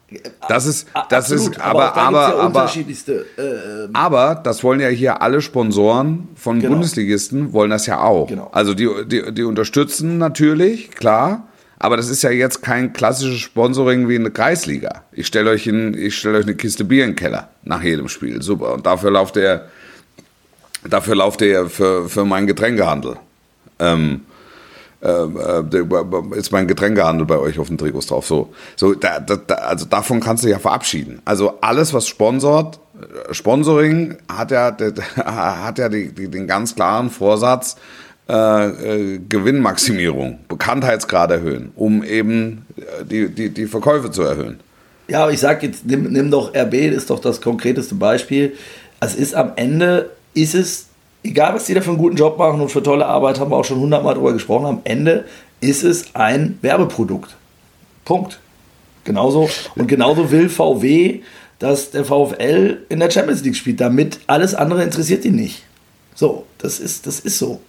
[0.48, 3.26] das ist, das Absolut, ist, aber, aber, aber, ja unterschiedlichste.
[3.38, 6.74] Äh, ähm, aber das wollen ja hier alle Sponsoren von genau.
[6.74, 8.28] Bundesligisten wollen das ja auch.
[8.28, 8.50] Genau.
[8.52, 11.48] Also die, die, die unterstützen natürlich, klar.
[11.80, 15.04] Aber das ist ja jetzt kein klassisches Sponsoring wie eine Kreisliga.
[15.12, 18.08] Ich stelle euch, in, ich stell euch eine Kiste Bier in den Keller nach jedem
[18.08, 18.42] Spiel.
[18.44, 18.74] Super.
[18.74, 19.68] Und dafür lauft der,
[20.88, 23.16] dafür lauft der für, für meinen Getränkehandel.
[23.80, 24.22] Ähm,
[25.02, 28.26] äh, ist mein Getränkehandel bei euch auf den Trikots drauf.
[28.26, 31.22] So, so da, da, also davon kannst du ja verabschieden.
[31.26, 34.76] Also alles, was sponsort, äh, Sponsoring hat ja,
[35.26, 37.78] hat ja die, die, den ganz klaren Vorsatz,
[38.30, 44.60] äh, äh, Gewinnmaximierung, Bekanntheitsgrad erhöhen, um eben äh, die, die, die Verkäufe zu erhöhen.
[45.08, 48.54] Ja, aber ich sag jetzt, nimm, nimm doch RB, ist doch das konkreteste Beispiel.
[49.02, 50.91] Es ist am Ende, ist es
[51.24, 53.58] egal was die da für einen guten Job machen und für tolle Arbeit, haben wir
[53.58, 55.26] auch schon hundertmal drüber gesprochen, am Ende
[55.60, 57.36] ist es ein Werbeprodukt.
[58.06, 58.40] Punkt.
[59.04, 59.50] Genauso.
[59.76, 61.22] Und genauso will VW,
[61.60, 65.64] dass der VfL in der Champions League spielt, damit alles andere interessiert ihn nicht.
[66.16, 67.62] So, das ist, das ist so.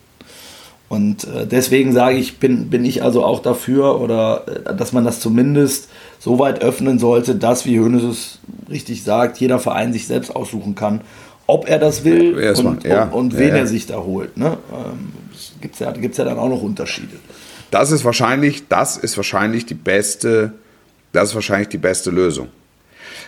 [0.88, 5.04] Und äh, deswegen sage ich, bin, bin ich also auch dafür, oder äh, dass man
[5.04, 5.88] das zumindest
[6.18, 8.38] so weit öffnen sollte, dass, wie Hönes es
[8.68, 11.00] richtig sagt, jeder Verein sich selbst aussuchen kann,
[11.46, 13.04] ob er das will ja, und, ja.
[13.04, 14.36] und, und, wen ja, er sich da holt.
[14.36, 14.58] Ne?
[14.72, 15.12] Ähm,
[15.60, 17.16] Gibt es ja, gibt's ja dann auch noch Unterschiede.
[17.70, 20.52] Das ist wahrscheinlich, das ist wahrscheinlich die beste,
[21.12, 22.48] das ist wahrscheinlich die beste Lösung.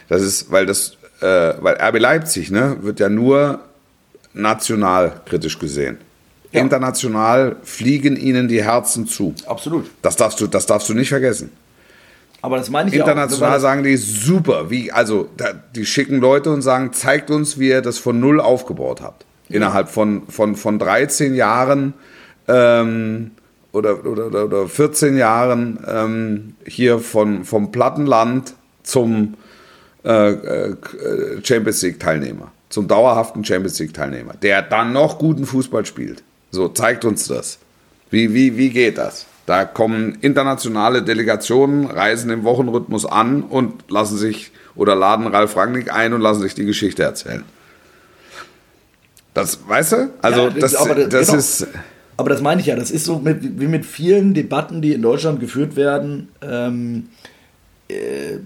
[0.09, 3.61] Das ist, weil das, äh, weil RB Leipzig, ne, wird ja nur
[4.35, 5.99] national kritisch gesehen.
[6.53, 9.35] International fliegen ihnen die Herzen zu.
[9.47, 9.91] Absolut.
[10.03, 11.51] Das darfst du, das darfst du nicht vergessen.
[12.45, 14.69] Aber das meine ich International auch, sagen die super.
[14.69, 18.39] Wie, also, da, die schicken Leute und sagen, zeigt uns, wie ihr das von null
[18.39, 19.25] aufgebaut habt.
[19.49, 19.57] Ja.
[19.57, 21.95] Innerhalb von, von, von 13 Jahren
[22.47, 23.31] ähm,
[23.73, 29.39] oder, oder, oder 14 Jahren ähm, hier von, vom Plattenland zum
[30.05, 30.77] äh, äh,
[31.43, 36.23] Champions League-Teilnehmer, zum dauerhaften Champions League-Teilnehmer, der dann noch guten Fußball spielt.
[36.51, 37.59] So, zeigt uns das.
[38.11, 39.25] Wie, wie, wie geht das?
[39.47, 45.93] Da kommen internationale Delegationen, reisen im Wochenrhythmus an und lassen sich oder laden Ralf Rangnick
[45.93, 47.45] ein und lassen sich die Geschichte erzählen.
[49.35, 50.11] Das, weißt du?
[50.23, 51.39] Also, ja, das, aber, das genau.
[51.39, 51.67] ist.
[52.17, 55.03] Aber das meine ich ja, das ist so mit, wie mit vielen Debatten, die in
[55.03, 56.29] Deutschland geführt werden.
[56.41, 57.09] Ähm,
[57.89, 58.39] äh,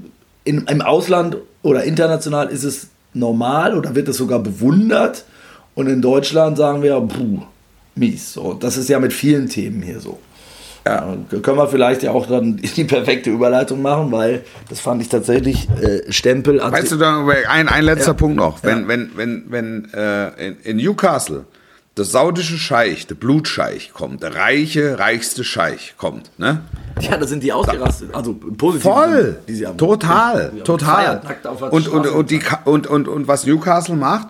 [0.45, 5.25] in, Im Ausland oder international ist es normal oder wird es sogar bewundert.
[5.75, 7.43] Und in Deutschland sagen wir, puh,
[7.95, 8.33] mies.
[8.33, 10.19] So, das ist ja mit vielen Themen hier so.
[10.89, 11.39] Ja.
[11.41, 15.69] Können wir vielleicht ja auch dann die perfekte Überleitung machen, weil das fand ich tatsächlich
[15.81, 16.61] äh, Stempel.
[16.61, 18.15] Weißt du, dann, ein, ein letzter ja.
[18.15, 18.63] Punkt noch.
[18.63, 18.89] Wenn, ja.
[18.89, 21.45] wenn, wenn, wenn äh, in, in, Newcastle
[21.97, 26.61] der saudische Scheich, der Blutscheich kommt, der reiche, reichste Scheich kommt, ne?
[27.01, 28.85] Ja, da sind die ausgerastet, also positiv.
[28.85, 31.21] Voll, haben, total, die total.
[31.71, 34.29] Und, und, und, die, und, und, und was Newcastle macht,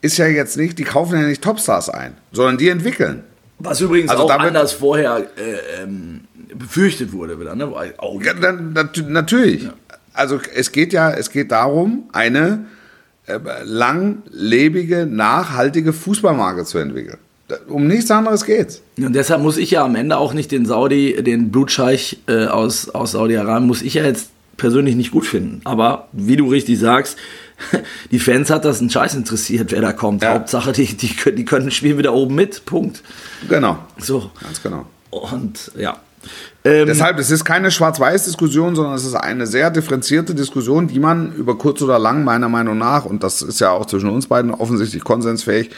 [0.00, 3.24] ist ja jetzt nicht, die kaufen ja nicht Topstars ein, sondern die entwickeln.
[3.58, 6.20] Was übrigens also auch anders vorher äh, ähm,
[6.54, 7.72] befürchtet wurde wieder, ne?
[8.00, 8.74] Oh, ja, dann,
[9.08, 9.64] natürlich.
[9.64, 9.74] Ja.
[10.12, 12.66] Also es geht ja, es geht darum, eine
[13.26, 17.18] äh, langlebige, nachhaltige Fußballmarke zu entwickeln.
[17.68, 18.82] Um nichts anderes geht's.
[18.98, 22.90] Und deshalb muss ich ja am Ende auch nicht den Saudi, den Blutscheich äh, aus,
[22.90, 25.62] aus Saudi-Arabien, muss ich ja jetzt persönlich nicht gut finden.
[25.64, 27.16] Aber wie du richtig sagst,
[28.10, 30.22] die Fans hat das einen Scheiß interessiert, wer da kommt.
[30.22, 30.34] Ja.
[30.34, 32.64] Hauptsache, die, die, die können spielen wieder oben mit.
[32.64, 33.02] Punkt.
[33.48, 33.78] Genau.
[33.98, 34.30] So.
[34.42, 34.86] Ganz genau.
[35.10, 35.96] Und ja.
[36.64, 41.32] Ähm, Deshalb, es ist keine Schwarz-Weiß-Diskussion, sondern es ist eine sehr differenzierte Diskussion, die man
[41.34, 44.50] über kurz oder lang, meiner Meinung nach, und das ist ja auch zwischen uns beiden
[44.50, 45.70] offensichtlich konsensfähig,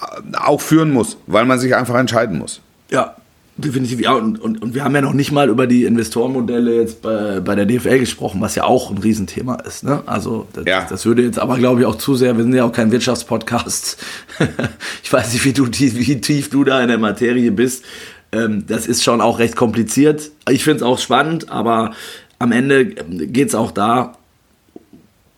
[0.00, 2.60] äh, auch führen muss, weil man sich einfach entscheiden muss.
[2.90, 3.16] Ja,
[3.64, 7.02] Definitiv, ja, und, und, und wir haben ja noch nicht mal über die Investorenmodelle jetzt
[7.02, 9.84] bei, bei der DFL gesprochen, was ja auch ein Riesenthema ist.
[9.84, 10.02] Ne?
[10.06, 10.86] Also das, ja.
[10.88, 13.98] das würde jetzt aber, glaube ich, auch zu sehr, wir sind ja auch kein Wirtschaftspodcast.
[15.02, 17.84] ich weiß nicht, wie, du, wie tief du da in der Materie bist.
[18.32, 20.30] Ähm, das ist schon auch recht kompliziert.
[20.50, 21.92] Ich finde es auch spannend, aber
[22.38, 24.16] am Ende geht es auch da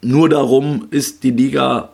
[0.05, 1.91] nur darum, ist die Liga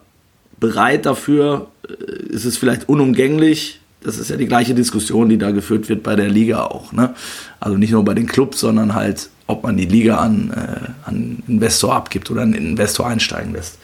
[0.58, 1.92] bereit dafür, äh,
[2.32, 6.16] ist es vielleicht unumgänglich, das ist ja die gleiche Diskussion, die da geführt wird bei
[6.16, 6.92] der Liga auch.
[6.92, 7.14] Ne?
[7.58, 11.42] Also nicht nur bei den Clubs, sondern halt, ob man die Liga an, äh, an
[11.46, 13.78] Investor abgibt oder einen Investor einsteigen lässt.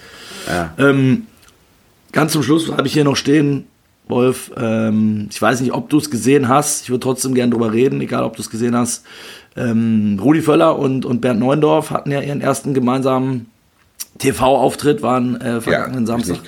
[0.48, 0.72] Ja.
[0.78, 1.26] Ähm,
[2.12, 3.66] ganz zum Schluss habe ich hier noch stehen,
[4.08, 6.84] Wolf, ähm, ich weiß nicht, ob du es gesehen hast.
[6.84, 9.04] Ich würde trotzdem gerne drüber reden, egal ob du es gesehen hast.
[9.56, 13.46] Ähm, Rudi Völler und, und Bernd Neuendorf hatten ja ihren ersten gemeinsamen
[14.18, 16.38] TV-Auftritt, waren äh, vergangenen ja, Samstag.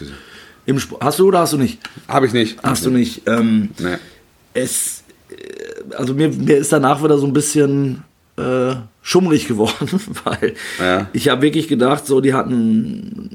[0.68, 1.02] Im Sport.
[1.02, 1.78] Hast du oder hast du nicht?
[2.08, 2.62] Habe ich nicht.
[2.62, 3.22] Hast du nicht.
[3.26, 3.96] Ähm, nee.
[4.52, 8.04] Es, äh, also mir, mir ist danach wieder so ein bisschen
[8.36, 9.88] äh, schummrig geworden,
[10.24, 11.08] weil ja.
[11.14, 13.30] ich habe wirklich gedacht, so die hatten,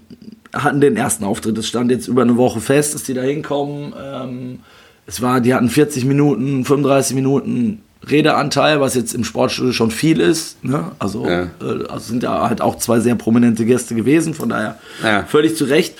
[0.54, 1.58] hatten den ersten Auftritt.
[1.58, 3.96] Es stand jetzt über eine Woche fest, dass die da hinkommen.
[4.00, 4.60] Ähm,
[5.08, 10.20] es war, die hatten 40 Minuten, 35 Minuten Redeanteil, was jetzt im Sportstudio schon viel
[10.20, 10.64] ist.
[10.64, 10.92] Ne?
[11.00, 11.44] Also, Ja.
[11.44, 15.24] äh, also sind ja halt auch zwei sehr prominente Gäste gewesen, von daher Ja.
[15.24, 15.96] völlig zu Recht.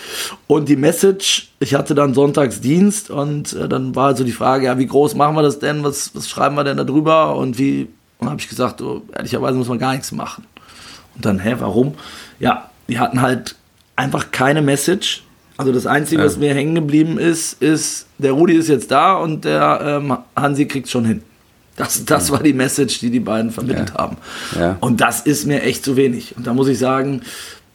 [0.46, 4.78] Und die Message, ich hatte dann Sonntagsdienst und äh, dann war also die Frage, ja,
[4.78, 5.82] wie groß machen wir das denn?
[5.82, 7.36] Was, was schreiben wir denn da drüber?
[7.36, 7.88] Und wie,
[8.18, 10.44] und habe ich gesagt, oh, ehrlicherweise muss man gar nichts machen.
[11.16, 11.94] Und dann, hä, warum?
[12.38, 13.56] Ja, die hatten halt
[13.96, 15.22] einfach keine Message.
[15.56, 19.44] Also das Einzige, was mir hängen geblieben ist, ist, der Rudi ist jetzt da und
[19.44, 21.22] der ähm, Hansi kriegt schon hin.
[21.76, 23.94] Das, das war die Message, die die beiden vermittelt Ja.
[23.96, 24.16] haben.
[24.58, 24.76] Ja.
[24.80, 26.36] Und das ist mir echt zu wenig.
[26.36, 27.22] Und da muss ich sagen,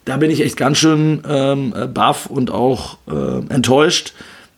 [0.06, 4.14] da bin ich echt ganz schön ähm, äh, baff und auch äh, enttäuscht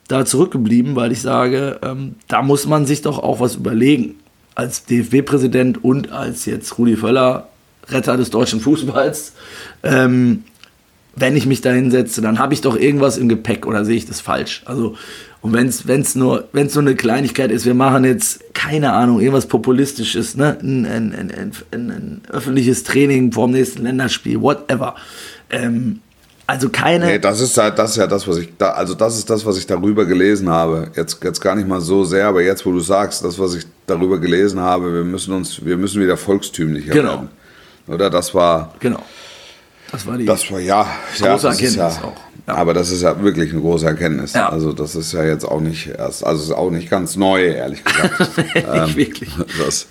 [0.07, 4.15] da zurückgeblieben, weil ich sage, ähm, da muss man sich doch auch was überlegen.
[4.53, 7.47] Als DFB-Präsident und als jetzt Rudi Völler,
[7.87, 9.33] Retter des deutschen Fußballs,
[9.83, 10.43] ähm,
[11.15, 14.05] wenn ich mich da hinsetze, dann habe ich doch irgendwas im Gepäck oder sehe ich
[14.05, 14.61] das falsch?
[14.65, 14.95] Also,
[15.41, 19.47] und wenn es nur, wenn's nur eine Kleinigkeit ist, wir machen jetzt, keine Ahnung, irgendwas
[19.47, 20.57] Populistisches, ne?
[20.61, 24.95] ein, ein, ein, ein, öffentliches Training vor dem nächsten Länderspiel, whatever.
[25.49, 25.99] Ähm,
[26.45, 27.05] also keine.
[27.05, 29.43] Nee, das ist halt, das ist ja das, was ich da, also das ist das,
[29.45, 30.91] was ich darüber gelesen habe.
[30.95, 33.65] Jetzt, jetzt gar nicht mal so sehr, aber jetzt, wo du sagst, das, was ich
[33.87, 37.09] darüber gelesen habe, wir müssen uns, wir müssen wieder volkstümlicher Genau.
[37.09, 37.29] werden.
[37.87, 39.01] Oder das war, genau.
[39.91, 40.25] Das war die.
[40.25, 40.87] das war ja,
[41.19, 42.17] ja Große ja, Erkenntnis auch.
[42.47, 42.55] Ja.
[42.55, 44.33] Aber das ist ja wirklich eine große Erkenntnis.
[44.33, 44.49] Ja.
[44.49, 47.83] Also das ist ja jetzt auch nicht erst, also ist auch nicht ganz neu, ehrlich
[47.83, 48.31] gesagt.
[48.55, 49.29] Ähm, Nicht wirklich.
[49.65, 49.87] Das,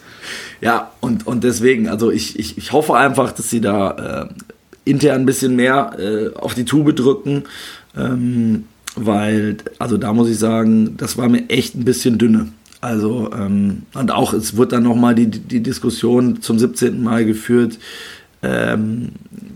[0.60, 4.34] Ja, und, und deswegen, also ich, ich, ich hoffe einfach, dass sie da äh,
[4.84, 7.44] intern ein bisschen mehr äh, auf die Tube drücken,
[7.96, 8.64] ähm,
[8.96, 12.48] weil, also da muss ich sagen, das war mir echt ein bisschen dünne.
[12.80, 17.02] Also, ähm, und auch, es wird dann nochmal die, die Diskussion zum 17.
[17.02, 17.78] Mal geführt,
[18.42, 19.10] ähm,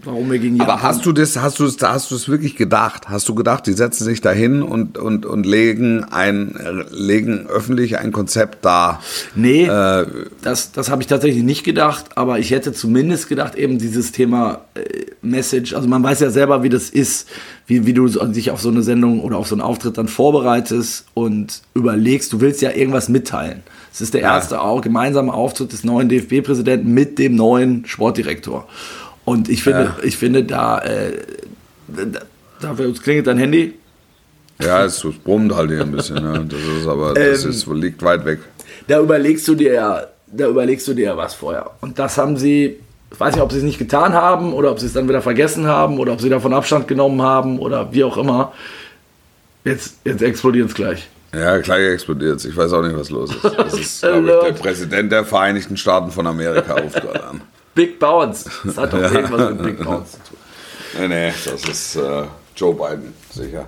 [0.04, 2.54] warum wir gegen Aber Japan- hast du das, hast du es, hast du es wirklich
[2.54, 3.08] gedacht?
[3.08, 6.54] Hast du gedacht, die setzen sich da hin und, und, und legen ein,
[6.90, 9.00] legen öffentlich ein Konzept dar?
[9.34, 10.04] Nee, Äh,
[10.42, 14.62] das, das habe ich tatsächlich nicht gedacht, aber ich hätte zumindest gedacht, eben dieses Thema
[14.74, 14.80] äh,
[15.22, 17.28] Message, also man weiß ja selber, wie das ist,
[17.66, 21.06] wie, wie du dich auf so eine Sendung oder auf so einen Auftritt dann vorbereitest
[21.14, 23.62] und überlegst, du willst ja irgendwas mitteilen.
[23.94, 24.34] Es ist der Ja.
[24.34, 28.66] erste auch gemeinsame Auftritt des neuen DFB-Präsidenten mit dem neuen Sportdirektor.
[29.24, 29.96] Und ich finde, Ja.
[30.02, 31.12] ich finde da, äh,
[31.86, 32.20] da,
[32.60, 33.74] da klingelt dein Handy,
[34.60, 36.16] ja, es, es brummt halt hier ein bisschen.
[36.16, 36.44] Ne?
[36.48, 38.40] Das ist aber, das Ähm, ist, liegt weit weg.
[38.88, 41.70] da überlegst du dir ja, da überlegst du dir ja was vorher.
[41.80, 42.76] Und das haben sie,
[43.12, 45.22] ich weiß nicht, ob sie es nicht getan haben oder ob sie es dann wieder
[45.22, 48.52] vergessen haben oder ob sie davon Abstand genommen haben oder wie auch immer.
[49.64, 51.08] Jetzt, jetzt explodiert es gleich.
[51.36, 53.44] Ja, gleich explodiert Ich weiß auch nicht, was los ist.
[53.44, 54.62] Das ist, glaube ich, der.
[54.62, 57.40] Präsident der Vereinigten Staaten von Amerika ruft gerade an.
[57.74, 58.48] Big Bounce.
[58.62, 60.38] Das hat doch irgendwas mit Big Bounce zu tun.
[61.00, 62.24] Nee, nee, das ist äh,
[62.56, 63.66] Joe Biden, sicher.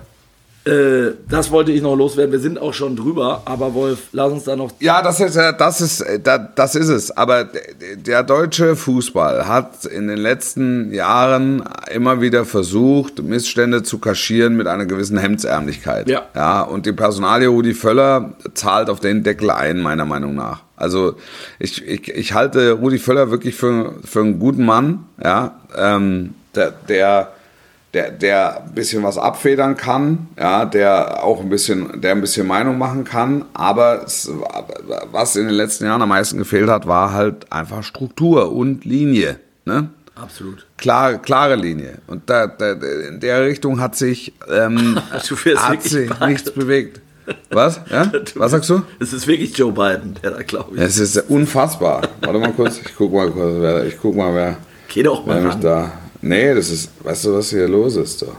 [0.67, 2.31] Äh, das wollte ich noch loswerden.
[2.31, 4.71] Wir sind auch schon drüber, aber Wolf, lass uns da noch.
[4.79, 7.15] Ja, das ist, das ist, äh, da- das ist es.
[7.15, 7.47] Aber
[7.95, 14.67] der deutsche Fußball hat in den letzten Jahren immer wieder versucht, Missstände zu kaschieren mit
[14.67, 16.09] einer gewissen Hemdsärmlichkeit.
[16.09, 16.23] Ja.
[16.35, 20.63] Ja, und die Personalie Rudi Völler zahlt auf den Deckel ein, meiner Meinung nach.
[20.75, 21.15] Also
[21.59, 26.71] ich, ich, ich halte Rudi Völler wirklich für, für einen guten Mann, ja, ähm, der,
[26.87, 27.31] der
[27.97, 32.45] der, der ein bisschen was abfedern kann, ja, der auch ein bisschen, der ein bisschen
[32.45, 34.29] Meinung machen kann, aber es,
[35.11, 39.39] was in den letzten Jahren am meisten gefehlt hat, war halt einfach Struktur und Linie,
[39.65, 39.89] ne?
[40.15, 40.65] Absolut.
[40.77, 41.99] Klare, klare Linie.
[42.07, 44.99] Und da, da, in der Richtung hat sich, ähm,
[45.43, 47.01] wirst hat sich nichts bewegt.
[47.49, 47.81] Was?
[47.89, 48.11] Ja?
[48.35, 48.81] Was sagst du?
[48.99, 50.81] Es ist wirklich Joe Biden, der da, glaube ich.
[50.81, 52.07] Es ist unfassbar.
[52.21, 55.35] Warte mal kurz, ich guck mal kurz, wer, ich guck mal, wer, Geh doch mal
[55.35, 55.61] wer mich ran.
[55.61, 55.91] da.
[56.21, 58.19] Nee, das ist, weißt du, was hier los ist?
[58.19, 58.33] So?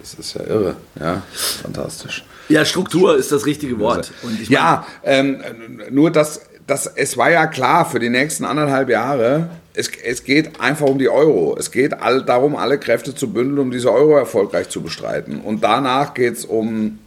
[0.00, 0.76] Das ist ja irre.
[0.98, 1.22] Ja,
[1.62, 2.24] fantastisch.
[2.48, 4.10] Ja, Struktur ist das richtige Wort.
[4.22, 5.42] Mein- Ja, ähm,
[5.90, 10.60] nur dass das, es war ja klar für die nächsten anderthalb Jahre, es, es geht
[10.60, 11.56] einfach um die Euro.
[11.58, 15.40] Es geht all, darum, alle Kräfte zu bündeln, um diese Euro erfolgreich zu bestreiten.
[15.40, 16.98] Und danach geht es um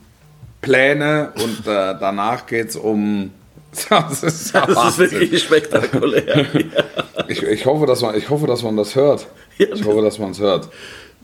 [0.61, 3.31] Pläne und äh, danach geht es um.
[3.89, 6.45] Das ist, ja das ist wirklich spektakulär.
[7.29, 9.27] Ich, ich, hoffe, dass man, ich hoffe, dass man das hört.
[9.57, 10.69] Ja, Ich hoffe, dass man es hört.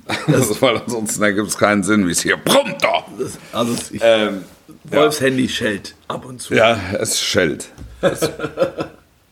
[0.28, 2.78] Das, weil ansonsten ergibt es keinen Sinn, wie es hier brummt.
[2.82, 4.44] Das, also ich, Ähm,
[4.86, 6.56] Wolfs Handy schellt ab und zu.
[6.56, 7.68] Ja, es schellt.
[8.02, 8.22] Es,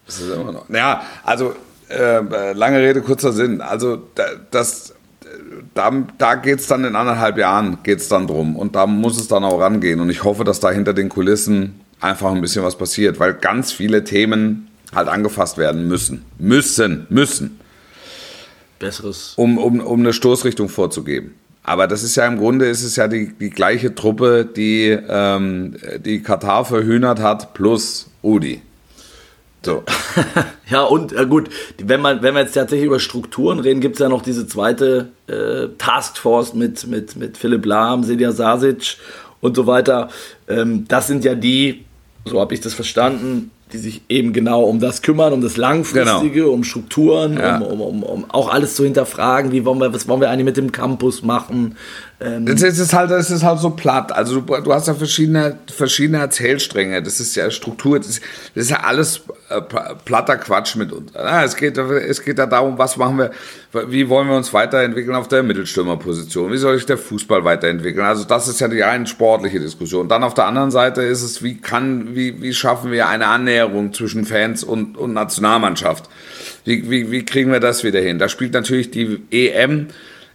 [0.07, 0.69] es ist immer noch.
[0.69, 1.55] Ja, also
[1.89, 3.61] äh, lange Rede, kurzer Sinn.
[3.61, 4.93] Also da, das,
[5.73, 9.27] da, da geht es dann in anderthalb Jahren geht's dann drum und da muss es
[9.27, 12.77] dann auch rangehen und ich hoffe, dass da hinter den Kulissen einfach ein bisschen was
[12.77, 16.25] passiert, weil ganz viele Themen halt angefasst werden müssen.
[16.37, 17.59] Müssen, müssen
[18.79, 19.33] Besseres.
[19.35, 21.33] um, um, um eine Stoßrichtung vorzugeben.
[21.63, 25.75] Aber das ist ja im Grunde ist es ja die, die gleiche Truppe, die ähm,
[25.99, 28.61] die Katar verhühnert hat, plus Udi.
[29.65, 29.83] So.
[30.69, 31.49] ja, und äh, gut,
[31.83, 35.09] wenn, man, wenn wir jetzt tatsächlich über Strukturen reden, gibt es ja noch diese zweite
[35.27, 38.95] äh, Taskforce mit, mit, mit Philipp Lahm, Sedja Sasic
[39.41, 40.09] und so weiter.
[40.47, 41.83] Ähm, das sind ja die,
[42.27, 46.41] so habe ich das verstanden, die sich eben genau um das kümmern, um das Langfristige,
[46.41, 46.51] genau.
[46.51, 47.57] um Strukturen, ja.
[47.57, 50.45] um, um, um, um, auch alles zu hinterfragen, wie wollen wir, was wollen wir eigentlich
[50.45, 51.75] mit dem Campus machen.
[52.19, 54.11] Ähm es, ist halt, es ist halt so platt.
[54.11, 57.03] Also du, du, hast ja verschiedene, verschiedene Erzählstränge.
[57.03, 58.23] Das ist ja Struktur, das ist,
[58.55, 59.61] das ist ja alles äh,
[60.03, 61.11] platter Quatsch mit uns.
[61.13, 63.31] es, geht, es geht ja darum, was machen wir,
[63.87, 68.05] wie wollen wir uns weiterentwickeln auf der Mittelstürmerposition, wie soll sich der Fußball weiterentwickeln.
[68.05, 70.07] Also das ist ja die eine sportliche Diskussion.
[70.07, 73.93] Dann auf der anderen Seite ist es, wie kann, wie, wie schaffen wir eine Annäherung
[73.93, 76.09] zwischen Fans und, und Nationalmannschaft?
[76.65, 78.17] Wie, wie, wie kriegen wir das wieder hin?
[78.17, 79.89] Da spielt natürlich die EM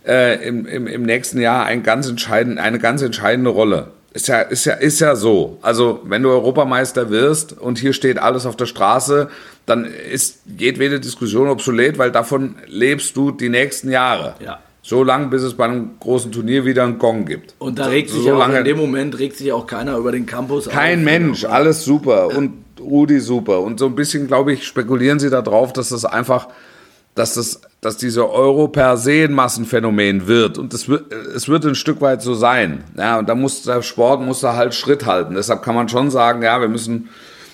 [0.06, 3.88] äh, im, im, im nächsten Jahr ein ganz entscheidend, eine ganz entscheidende Rolle.
[4.14, 5.58] Ist ja, ist, ja, ist ja so.
[5.62, 9.30] Also, wenn du Europameister wirst und hier steht alles auf der Straße,
[9.64, 14.34] dann ist jedwede Diskussion obsolet, weil davon lebst du die nächsten Jahre.
[14.44, 14.58] Ja.
[14.82, 17.54] So lange, bis es bei einem großen Turnier wieder einen Gong gibt.
[17.58, 20.26] Und da regt sich so auch, in dem Moment regt sich auch keiner über den
[20.26, 22.28] Campus Kein auf, Mensch, alles super.
[22.30, 22.36] Ja.
[22.36, 23.60] Und Rudi super.
[23.60, 26.48] Und so ein bisschen, glaube ich, spekulieren sie darauf, dass das einfach,
[27.14, 30.56] dass das, dass diese Euro per se ein Massenphänomen wird.
[30.56, 32.84] Und das wird, es wird ein Stück weit so sein.
[32.96, 35.34] Ja, und da muss der Sport muss da halt Schritt halten.
[35.34, 37.08] Deshalb kann man schon sagen, ja, wir müssen,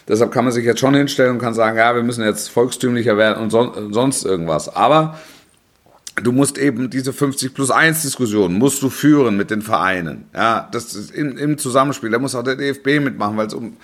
[0.07, 3.17] deshalb kann man sich jetzt schon hinstellen und kann sagen, ja, wir müssen jetzt volkstümlicher
[3.17, 4.69] werden und so, sonst irgendwas.
[4.69, 5.19] Aber
[6.23, 10.27] du musst eben diese 50 plus 1 Diskussion musst du führen mit den Vereinen.
[10.35, 12.11] Ja, das ist in, im Zusammenspiel.
[12.11, 13.79] Da muss auch der DFB mitmachen, weil es um,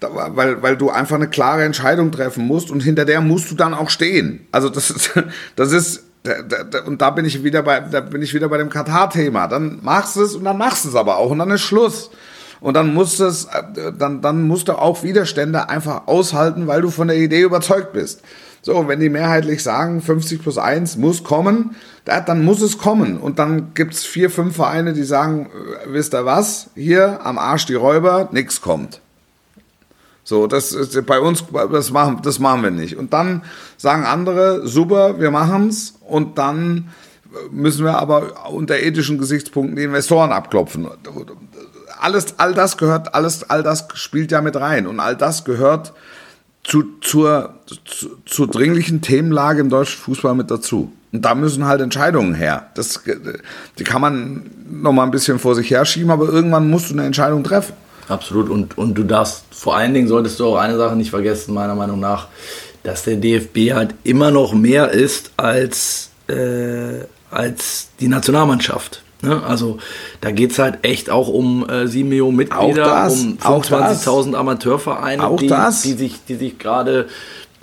[0.00, 3.74] weil, weil du einfach eine klare Entscheidung treffen musst und hinter der musst du dann
[3.74, 4.46] auch stehen.
[4.52, 5.10] Also das ist,
[5.56, 6.04] das ist,
[6.86, 9.48] und da bin ich wieder bei, da bin ich wieder bei dem Katar-Thema.
[9.48, 12.10] Dann machst du es und dann machst du es aber auch und dann ist Schluss.
[12.60, 13.48] Und dann musst, es,
[13.98, 18.22] dann, dann musst du auch Widerstände einfach aushalten, weil du von der Idee überzeugt bist.
[18.62, 23.16] So, wenn die mehrheitlich sagen, 50 plus 1 muss kommen, dann muss es kommen.
[23.16, 27.38] Und dann gibt es vier, fünf Vereine, die sagen, äh, wisst ihr was, hier am
[27.38, 29.00] Arsch die Räuber, nichts kommt.
[30.28, 32.98] So, das ist bei uns, das machen, das machen wir nicht.
[32.98, 33.44] Und dann
[33.78, 35.94] sagen andere, super, wir machen's.
[36.06, 36.90] Und dann
[37.50, 40.86] müssen wir aber unter ethischen Gesichtspunkten die Investoren abklopfen.
[41.98, 44.86] Alles, all das gehört, alles, all das spielt ja mit rein.
[44.86, 45.94] Und all das gehört
[46.62, 47.54] zu, zur,
[47.86, 50.92] zu, zur dringlichen Themenlage im deutschen Fußball mit dazu.
[51.10, 52.68] Und da müssen halt Entscheidungen her.
[52.74, 53.00] Das,
[53.78, 57.06] die kann man noch mal ein bisschen vor sich herschieben, aber irgendwann musst du eine
[57.06, 57.72] Entscheidung treffen.
[58.08, 58.48] Absolut.
[58.48, 61.74] Und, und du darfst, vor allen Dingen solltest du auch eine Sache nicht vergessen, meiner
[61.74, 62.28] Meinung nach,
[62.82, 69.02] dass der DFB halt immer noch mehr ist als, äh, als die Nationalmannschaft.
[69.20, 69.42] Ne?
[69.42, 69.78] Also
[70.20, 75.48] da geht es halt echt auch um äh, 7 Millionen Mitglieder, um 25.000 Amateurvereine, die,
[75.48, 77.08] die, sich, die sich gerade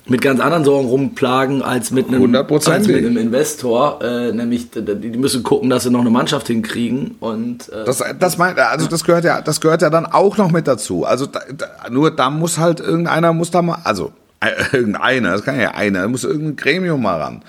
[0.07, 4.01] mit ganz anderen Sorgen rumplagen als mit einem, als mit einem Investor.
[4.03, 7.15] Äh, nämlich, die, müssen gucken, dass sie noch eine Mannschaft hinkriegen.
[7.19, 10.51] Und, äh, das, das, mein, also das, gehört ja, das gehört ja dann auch noch
[10.51, 11.05] mit dazu.
[11.05, 15.43] Also da, da, nur da muss halt irgendeiner, muss da mal, also äh, irgendeiner, das
[15.43, 17.41] kann ja einer, da muss irgendein Gremium mal ran.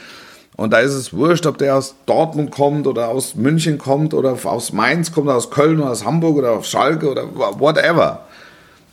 [0.56, 4.38] Und da ist es wurscht, ob der aus Dortmund kommt oder aus München kommt oder
[4.44, 8.20] aus Mainz kommt oder aus Köln oder aus Hamburg oder aus Schalke oder whatever.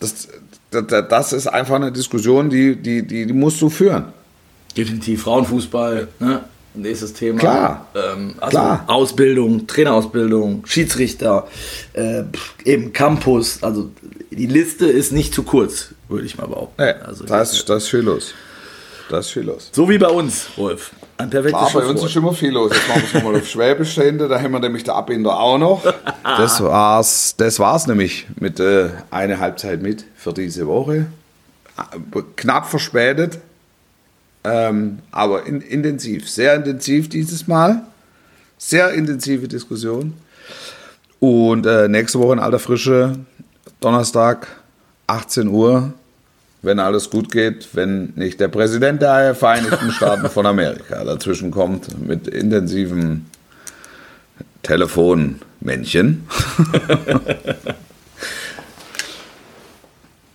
[0.01, 0.27] Das,
[0.81, 4.05] das ist einfach eine Diskussion, die, die, die, die musst du führen.
[4.75, 5.23] Definitiv.
[5.23, 6.43] Frauenfußball, ne?
[6.75, 7.39] nächstes Thema.
[7.39, 7.87] Klar.
[7.95, 8.83] Ähm, also Klar.
[8.87, 11.47] Ausbildung, Trainerausbildung, Schiedsrichter,
[11.93, 12.23] äh,
[12.65, 13.61] eben Campus.
[13.61, 13.91] Also
[14.31, 16.81] die Liste ist nicht zu kurz, würde ich mal behaupten.
[16.81, 18.33] Nee, also, das, das ist viel los.
[19.09, 19.69] Das ist viel los.
[19.71, 20.91] So wie bei uns, Wolf.
[21.17, 22.71] Ein perfektes Klar, bei uns ist immer viel los.
[22.73, 24.27] Jetzt machen wir es nochmal auf Schwäbisch stände.
[24.27, 25.83] Da haben wir nämlich der Abbinder auch noch.
[26.23, 31.05] Das war's, das war's nämlich mit äh, einer Halbzeit mit für diese Woche.
[32.35, 33.39] Knapp verspätet,
[34.43, 36.29] ähm, aber in, intensiv.
[36.29, 37.83] Sehr intensiv dieses Mal.
[38.57, 40.13] Sehr intensive Diskussion.
[41.19, 43.17] Und äh, nächste Woche in alter Frische,
[43.79, 44.47] Donnerstag,
[45.07, 45.93] 18 Uhr
[46.63, 52.07] wenn alles gut geht, wenn nicht der Präsident der Vereinigten Staaten von Amerika dazwischen kommt
[52.07, 53.29] mit intensiven
[54.63, 56.25] Telefonmännchen.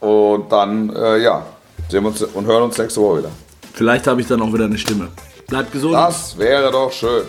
[0.01, 1.47] und dann, äh, ja,
[1.89, 3.31] sehen wir uns und hören uns nächste Woche wieder.
[3.73, 5.09] Vielleicht habe ich dann auch wieder eine Stimme.
[5.47, 5.95] Bleibt gesund.
[5.95, 7.25] Das wäre doch schön.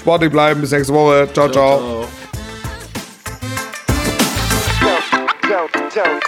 [0.00, 1.28] Sportlich bleiben, bis nächste Woche.
[1.32, 1.48] ciao.
[1.48, 2.04] ciao.
[4.80, 5.68] ciao.
[5.68, 6.27] ciao, ciao